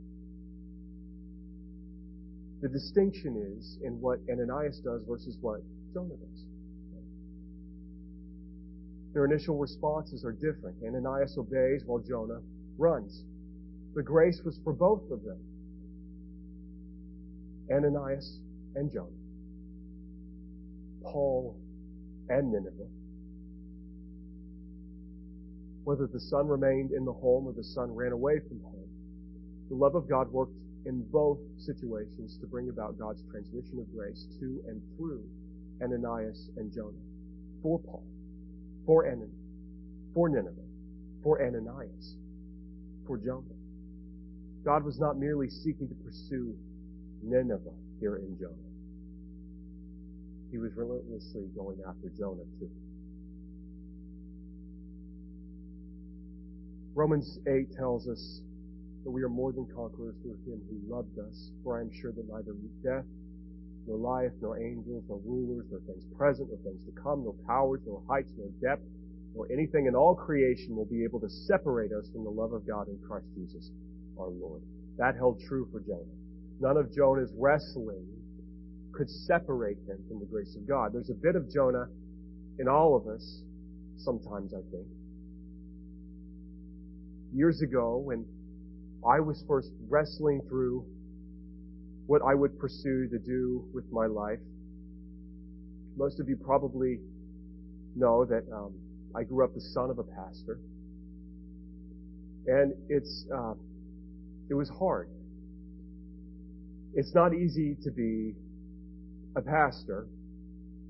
The 2.63 2.69
distinction 2.69 3.55
is 3.59 3.79
in 3.83 4.01
what 4.01 4.19
Ananias 4.31 4.81
does 4.81 5.03
versus 5.09 5.37
what 5.41 5.61
Jonah 5.93 6.17
does. 6.17 6.45
Their 9.15 9.25
initial 9.25 9.57
responses 9.57 10.25
are 10.25 10.33
different. 10.33 10.77
Ananias 10.85 11.37
obeys 11.39 11.83
while 11.87 12.01
Jonah 12.01 12.41
runs. 12.79 13.23
The 13.95 14.03
grace 14.03 14.41
was 14.45 14.59
for 14.65 14.73
both 14.73 15.11
of 15.11 15.23
them. 15.25 15.39
Ananias 17.71 18.39
and 18.77 18.91
Jonah. 18.91 19.09
Paul 21.03 21.57
and 22.29 22.53
Nineveh. 22.53 22.91
Whether 25.85 26.07
the 26.07 26.21
son 26.21 26.47
remained 26.47 26.93
in 26.93 27.05
the 27.05 27.13
home 27.13 27.47
or 27.47 27.53
the 27.53 27.65
son 27.65 27.95
ran 27.95 28.13
away 28.13 28.41
from 28.47 28.61
home, 28.61 28.89
the 29.69 29.75
love 29.75 29.95
of 29.95 30.09
God 30.09 30.31
worked 30.31 30.57
in 30.87 31.05
both 31.11 31.39
situations 31.59 32.39
to 32.41 32.47
bring 32.47 32.69
about 32.69 32.99
God's 32.99 33.23
transmission 33.31 33.79
of 33.79 33.91
grace 33.95 34.27
to 34.41 34.63
and 34.69 34.83
through 34.97 35.25
Ananias 35.83 36.51
and 36.57 36.73
Jonah. 36.73 37.05
For 37.63 37.79
Paul, 37.81 38.05
for 38.87 39.07
Ananias, 39.07 39.31
for 40.15 40.29
Nineveh, 40.29 40.69
for 41.23 41.43
Ananias, 41.43 42.17
for 43.09 43.17
Jonah. 43.17 43.43
God 44.65 44.85
was 44.85 45.01
not 45.01 45.19
merely 45.19 45.49
seeking 45.49 45.89
to 45.89 45.95
pursue 46.05 46.55
Nineveh 47.23 47.75
here 48.01 48.17
in 48.17 48.37
Jonah. 48.39 48.55
He 50.53 50.59
was 50.59 50.73
relentlessly 50.77 51.49
going 51.57 51.79
after 51.89 52.11
Jonah 52.17 52.45
too. 52.61 52.71
Romans 56.95 57.39
8 57.47 57.73
tells 57.77 58.09
us 58.09 58.41
that 59.05 59.11
we 59.11 59.23
are 59.23 59.29
more 59.29 59.53
than 59.53 59.67
conquerors 59.75 60.17
through 60.23 60.37
him 60.45 60.61
who 60.69 60.95
loved 60.95 61.19
us. 61.19 61.51
For 61.65 61.79
I 61.79 61.81
am 61.81 61.91
sure 62.01 62.13
that 62.13 62.29
neither 62.29 62.53
death, 62.83 63.07
nor 63.87 63.97
life, 63.97 64.33
nor 64.43 64.59
angels, 64.59 65.05
nor 65.09 65.21
rulers, 65.25 65.67
nor 65.71 65.81
things 65.87 66.05
present, 66.17 66.49
nor 66.51 66.59
things 66.59 66.85
to 66.85 66.93
come, 67.01 67.25
nor 67.25 67.35
powers, 67.47 67.81
nor 67.87 68.03
heights, 68.09 68.33
nor 68.37 68.49
depth, 68.61 68.83
nor 69.35 69.47
anything 69.53 69.87
in 69.87 69.95
all 69.95 70.15
creation 70.15 70.75
will 70.77 70.87
be 70.87 71.05
able 71.05 71.21
to 71.21 71.29
separate 71.29 71.93
us 71.93 72.09
from 72.13 72.25
the 72.25 72.31
love 72.31 72.53
of 72.53 72.67
God 72.67 72.89
in 72.89 72.99
Christ 73.07 73.27
Jesus, 73.37 73.71
our 74.19 74.29
Lord. 74.29 74.63
That 74.99 75.15
held 75.17 75.41
true 75.49 75.69
for 75.71 75.81
Jonah. 75.81 76.17
None 76.61 76.77
of 76.77 76.95
Jonah's 76.95 77.33
wrestling 77.39 78.07
could 78.93 79.09
separate 79.09 79.79
him 79.87 79.99
from 80.09 80.19
the 80.19 80.27
grace 80.27 80.57
of 80.57 80.67
God. 80.67 80.93
There's 80.93 81.11
a 81.11 81.15
bit 81.15 81.37
of 81.37 81.51
Jonah 81.53 81.87
in 82.59 82.67
all 82.69 82.97
of 82.97 83.07
us, 83.07 83.43
sometimes 83.99 84.53
I 84.53 84.63
think. 84.71 84.87
Years 87.33 87.63
ago, 87.63 87.99
when 87.99 88.25
I 89.09 89.21
was 89.21 89.45
first 89.47 89.71
wrestling 89.89 90.41
through 90.49 90.85
what 92.07 92.23
I 92.23 92.35
would 92.35 92.59
pursue 92.59 93.07
to 93.09 93.19
do 93.19 93.65
with 93.73 93.85
my 93.93 94.07
life, 94.07 94.41
most 95.97 96.19
of 96.19 96.29
you 96.29 96.37
probably 96.37 96.99
know 97.95 98.25
that 98.25 98.45
um, 98.53 98.73
I 99.17 99.25
grew 99.25 99.45
up 99.45 99.55
the 99.55 99.61
son 99.61 99.91
of 99.91 99.99
a 99.99 100.05
pastor, 100.05 100.61
and 102.47 102.75
it's 102.89 103.27
uh, 103.35 103.55
it 104.51 104.55
was 104.55 104.71
hard. 104.79 105.09
It's 106.95 107.15
not 107.15 107.35
easy 107.35 107.77
to 107.85 107.91
be 107.91 108.35
a 109.37 109.43
pastor, 109.43 110.07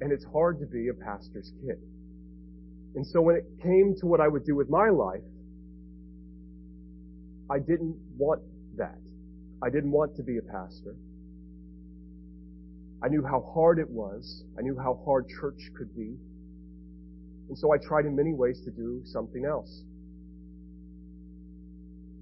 and 0.01 0.13
it's 0.13 0.25
hard 0.33 0.61
to 0.61 0.67
be 0.67 0.89
a 0.89 0.95
pastor's 0.95 1.53
kid. 1.61 1.79
And 2.95 3.07
so 3.07 3.21
when 3.21 3.37
it 3.37 3.45
came 3.63 3.95
to 4.01 4.07
what 4.07 4.21
I 4.21 4.29
would 4.29 4.45
do 4.45 4.57
with 4.57 4.69
my 4.71 4.89
life, 4.89 5.23
I 7.51 7.59
didn't 7.59 7.97
want 8.17 8.43
that. 8.77 8.99
I 9.63 9.71
didn't 9.71 9.91
want 9.91 10.17
to 10.17 10.23
be 10.23 10.39
a 10.39 10.43
pastor. 10.43 10.95
I 13.03 13.09
knew 13.09 13.23
how 13.25 13.51
hard 13.55 13.79
it 13.79 13.89
was. 13.89 14.45
I 14.59 14.63
knew 14.63 14.77
how 14.77 15.01
hard 15.05 15.27
church 15.41 15.71
could 15.77 15.95
be. 15.95 16.17
And 17.49 17.57
so 17.59 17.73
I 17.73 17.79
tried 17.79 18.05
in 18.05 18.15
many 18.15 18.33
ways 18.33 18.61
to 18.65 18.71
do 18.71 19.03
something 19.05 19.45
else. 19.45 19.83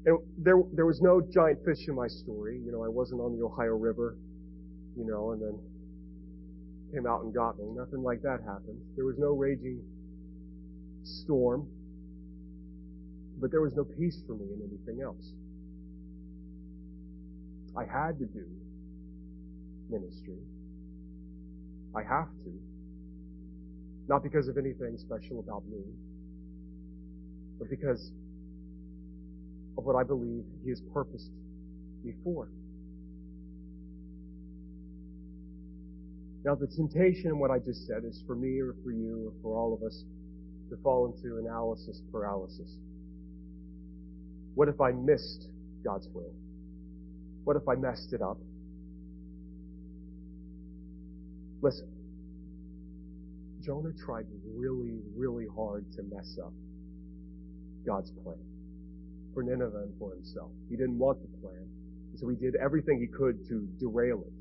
And 0.07 0.19
there, 0.39 0.57
there 0.73 0.87
was 0.87 1.01
no 1.01 1.21
giant 1.21 1.65
fish 1.65 1.89
in 1.89 1.95
my 1.95 2.07
story. 2.07 2.61
You 2.65 2.71
know, 2.71 2.85
I 2.85 2.89
wasn't 2.89 3.21
on 3.21 3.37
the 3.37 3.45
Ohio 3.45 3.75
River, 3.75 4.17
you 4.97 5.05
know, 5.05 5.33
and 5.33 5.43
then 5.43 5.59
came 6.95 7.07
out 7.07 7.25
and 7.25 7.35
got 7.35 7.59
me. 7.59 7.65
Nothing 7.75 8.03
like 8.03 8.23
that 8.23 8.39
happened. 8.47 8.79
There 8.95 9.05
was 9.05 9.17
no 9.19 9.33
raging 9.33 9.83
storm 11.03 11.67
but 13.39 13.51
there 13.51 13.61
was 13.61 13.75
no 13.75 13.85
peace 13.85 14.23
for 14.27 14.35
me 14.35 14.47
in 14.47 14.61
anything 14.63 15.03
else. 15.03 15.33
I 17.77 17.85
had 17.85 18.19
to 18.19 18.27
do 18.27 18.47
ministry. 19.91 20.41
I 21.95 22.03
have 22.03 22.29
to. 22.45 22.76
Not 24.09 24.23
because 24.23 24.49
of 24.49 24.57
anything 24.57 24.97
special 24.99 25.41
about 25.41 25.67
me, 25.67 25.83
but 27.59 27.69
because 27.69 28.13
of 29.77 29.85
what 29.85 29.97
I 29.97 30.05
believe 30.05 30.45
He 30.63 30.71
has 30.71 30.81
purposed 30.93 31.31
me 32.05 32.13
for. 32.23 32.49
Now 36.45 36.55
the 36.55 36.69
temptation 36.69 37.31
in 37.31 37.39
what 37.41 37.51
I 37.51 37.59
just 37.59 37.87
said 37.89 38.05
is 38.05 38.23
for 38.27 38.37
me 38.37 38.61
or 38.61 38.75
for 38.85 38.93
you 38.93 39.27
or 39.27 39.33
for 39.43 39.59
all 39.59 39.75
of 39.75 39.83
us 39.83 40.05
to 40.71 40.77
fall 40.83 41.13
into 41.13 41.39
analysis 41.39 42.01
paralysis. 42.13 42.71
What 44.55 44.69
if 44.69 44.81
I 44.81 44.93
missed 44.93 45.49
God's 45.85 46.09
will? 46.15 46.33
What 47.45 47.57
if 47.57 47.69
I 47.69 47.75
messed 47.75 48.13
it 48.13 48.23
up? 48.23 48.39
Listen, 51.63 51.89
Jonah 53.67 53.93
tried 53.99 54.27
really, 54.55 55.01
really 55.17 55.47
hard 55.57 55.85
to 55.97 56.03
mess 56.05 56.39
up 56.41 56.53
God's 57.85 58.13
plan 58.23 58.39
for 59.35 59.43
Nineveh 59.43 59.83
and 59.83 59.99
for 59.99 60.15
himself. 60.15 60.53
He 60.71 60.77
didn't 60.77 60.97
want 60.97 61.19
the 61.21 61.39
plan, 61.39 61.67
so 62.15 62.29
he 62.29 62.37
did 62.37 62.55
everything 62.55 63.01
he 63.01 63.09
could 63.09 63.45
to 63.49 63.69
derail 63.81 64.23
it. 64.25 64.33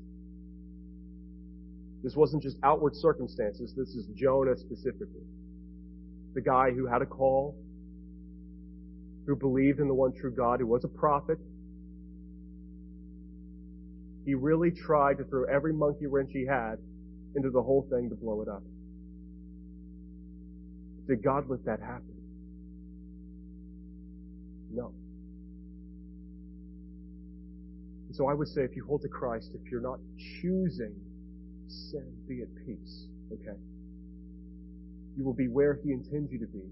This 2.04 2.14
wasn't 2.14 2.44
just 2.44 2.56
outward 2.62 2.94
circumstances, 2.94 3.74
this 3.76 3.88
is 3.88 4.06
Jonah 4.14 4.56
specifically. 4.56 5.26
The 6.34 6.40
guy 6.40 6.70
who 6.70 6.86
had 6.86 7.02
a 7.02 7.06
call, 7.06 7.56
who 9.26 9.34
believed 9.34 9.80
in 9.80 9.88
the 9.88 9.94
one 9.94 10.12
true 10.12 10.30
God, 10.30 10.60
who 10.60 10.68
was 10.68 10.84
a 10.84 10.88
prophet. 10.88 11.38
He 14.24 14.34
really 14.34 14.70
tried 14.70 15.18
to 15.18 15.24
throw 15.24 15.44
every 15.44 15.72
monkey 15.72 16.06
wrench 16.06 16.30
he 16.32 16.46
had 16.46 16.76
into 17.34 17.50
the 17.50 17.62
whole 17.62 17.88
thing 17.90 18.08
to 18.10 18.14
blow 18.14 18.40
it 18.42 18.48
up. 18.48 18.62
Did 21.06 21.22
God 21.22 21.44
let 21.48 21.64
that 21.64 21.80
happen? 21.80 22.14
No. 24.72 24.92
So 28.12 28.28
I 28.28 28.34
would 28.34 28.48
say 28.48 28.62
if 28.62 28.74
you 28.74 28.84
hold 28.86 29.02
to 29.02 29.08
Christ, 29.08 29.50
if 29.54 29.70
you're 29.70 29.80
not 29.80 29.98
choosing 30.40 30.94
sin, 31.68 32.12
be 32.28 32.42
at 32.42 32.48
peace. 32.66 33.06
Okay? 33.32 33.58
You 35.16 35.24
will 35.24 35.34
be 35.34 35.48
where 35.48 35.78
He 35.82 35.92
intends 35.92 36.32
you 36.32 36.38
to 36.40 36.46
be 36.46 36.64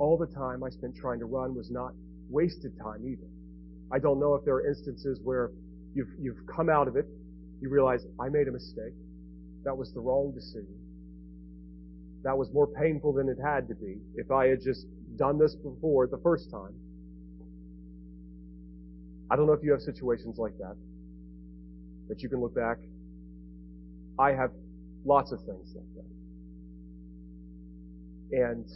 all 0.00 0.16
the 0.16 0.26
time 0.26 0.64
I 0.64 0.70
spent 0.70 0.96
trying 0.96 1.20
to 1.20 1.26
run 1.26 1.54
was 1.54 1.70
not 1.70 1.92
wasted 2.30 2.72
time 2.82 3.06
either. 3.06 3.28
I 3.92 3.98
don't 3.98 4.18
know 4.18 4.34
if 4.34 4.44
there 4.44 4.54
are 4.54 4.66
instances 4.66 5.20
where 5.22 5.50
you've, 5.94 6.08
you've 6.18 6.40
come 6.46 6.70
out 6.70 6.88
of 6.88 6.96
it, 6.96 7.06
you 7.60 7.68
realize 7.68 8.00
I 8.18 8.30
made 8.30 8.48
a 8.48 8.52
mistake. 8.52 8.96
That 9.64 9.76
was 9.76 9.92
the 9.92 10.00
wrong 10.00 10.32
decision. 10.34 10.79
That 12.22 12.36
was 12.36 12.52
more 12.52 12.66
painful 12.66 13.12
than 13.14 13.28
it 13.28 13.38
had 13.42 13.68
to 13.68 13.74
be 13.74 13.98
if 14.14 14.30
I 14.30 14.48
had 14.48 14.60
just 14.62 14.86
done 15.16 15.38
this 15.38 15.54
before 15.54 16.06
the 16.06 16.18
first 16.18 16.50
time. 16.50 16.74
I 19.30 19.36
don't 19.36 19.46
know 19.46 19.52
if 19.52 19.62
you 19.62 19.70
have 19.72 19.80
situations 19.80 20.38
like 20.38 20.56
that, 20.58 20.76
that 22.08 22.22
you 22.22 22.28
can 22.28 22.40
look 22.40 22.54
back. 22.54 22.78
I 24.18 24.32
have 24.32 24.50
lots 25.04 25.32
of 25.32 25.40
things 25.44 25.72
like 25.74 25.84
that. 25.96 26.04
And 28.46 28.66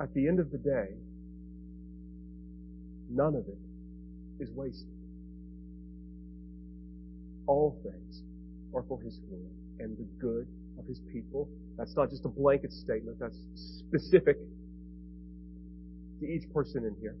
at 0.00 0.12
the 0.14 0.28
end 0.28 0.40
of 0.40 0.50
the 0.50 0.58
day, 0.58 0.88
none 3.10 3.34
of 3.34 3.46
it 3.48 3.58
is 4.40 4.50
wasted. 4.52 4.86
All 7.46 7.80
things 7.82 8.22
are 8.74 8.84
for 8.86 9.00
His 9.00 9.18
glory 9.18 9.50
and 9.80 9.96
the 9.96 10.04
good 10.20 10.46
of 10.78 10.86
His 10.86 11.00
people. 11.12 11.48
That's 11.76 11.94
not 11.96 12.10
just 12.10 12.24
a 12.24 12.28
blanket 12.28 12.72
statement, 12.72 13.18
that's 13.20 13.38
specific. 13.80 14.36
to 16.20 16.26
each 16.26 16.44
person 16.52 16.84
in 16.84 16.96
here. 17.00 17.16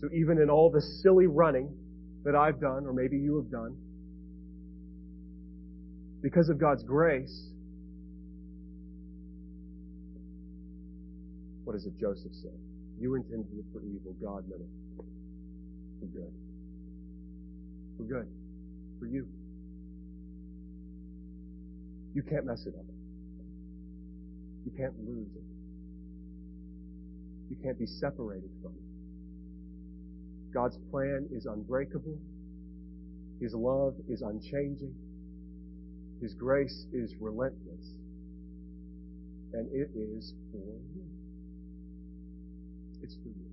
So 0.00 0.08
even 0.14 0.38
in 0.40 0.50
all 0.50 0.70
the 0.70 0.80
silly 1.02 1.26
running 1.26 1.74
that 2.24 2.34
I've 2.34 2.60
done, 2.60 2.86
or 2.86 2.92
maybe 2.92 3.16
you 3.16 3.36
have 3.36 3.50
done, 3.50 3.76
because 6.22 6.48
of 6.48 6.58
God's 6.58 6.82
grace, 6.84 7.48
what 11.64 11.74
does 11.74 11.86
it 11.86 11.98
Joseph 11.98 12.32
say? 12.32 12.54
You 13.00 13.14
intended 13.16 13.52
it 13.58 13.64
for 13.72 13.80
evil, 13.82 14.14
God 14.22 14.48
meant 14.48 14.62
it 14.62 15.04
for 16.00 16.06
good. 16.06 16.32
For 17.96 18.04
good. 18.04 18.28
For 19.00 19.06
you. 19.06 19.26
You 22.18 22.24
can't 22.28 22.46
mess 22.46 22.66
it 22.66 22.74
up. 22.76 22.84
You 24.64 24.72
can't 24.76 24.92
lose 25.06 25.28
it. 25.36 25.44
You 27.48 27.56
can't 27.62 27.78
be 27.78 27.86
separated 27.86 28.50
from 28.60 28.72
it. 28.72 30.52
God's 30.52 30.76
plan 30.90 31.28
is 31.30 31.46
unbreakable. 31.46 32.18
His 33.40 33.54
love 33.54 33.94
is 34.08 34.22
unchanging. 34.22 34.96
His 36.20 36.34
grace 36.34 36.86
is 36.92 37.14
relentless. 37.20 37.86
And 39.52 39.68
it 39.72 39.88
is 39.94 40.34
for 40.50 40.74
you. 40.96 41.04
It's 43.00 43.14
for 43.14 43.28
you. 43.28 43.47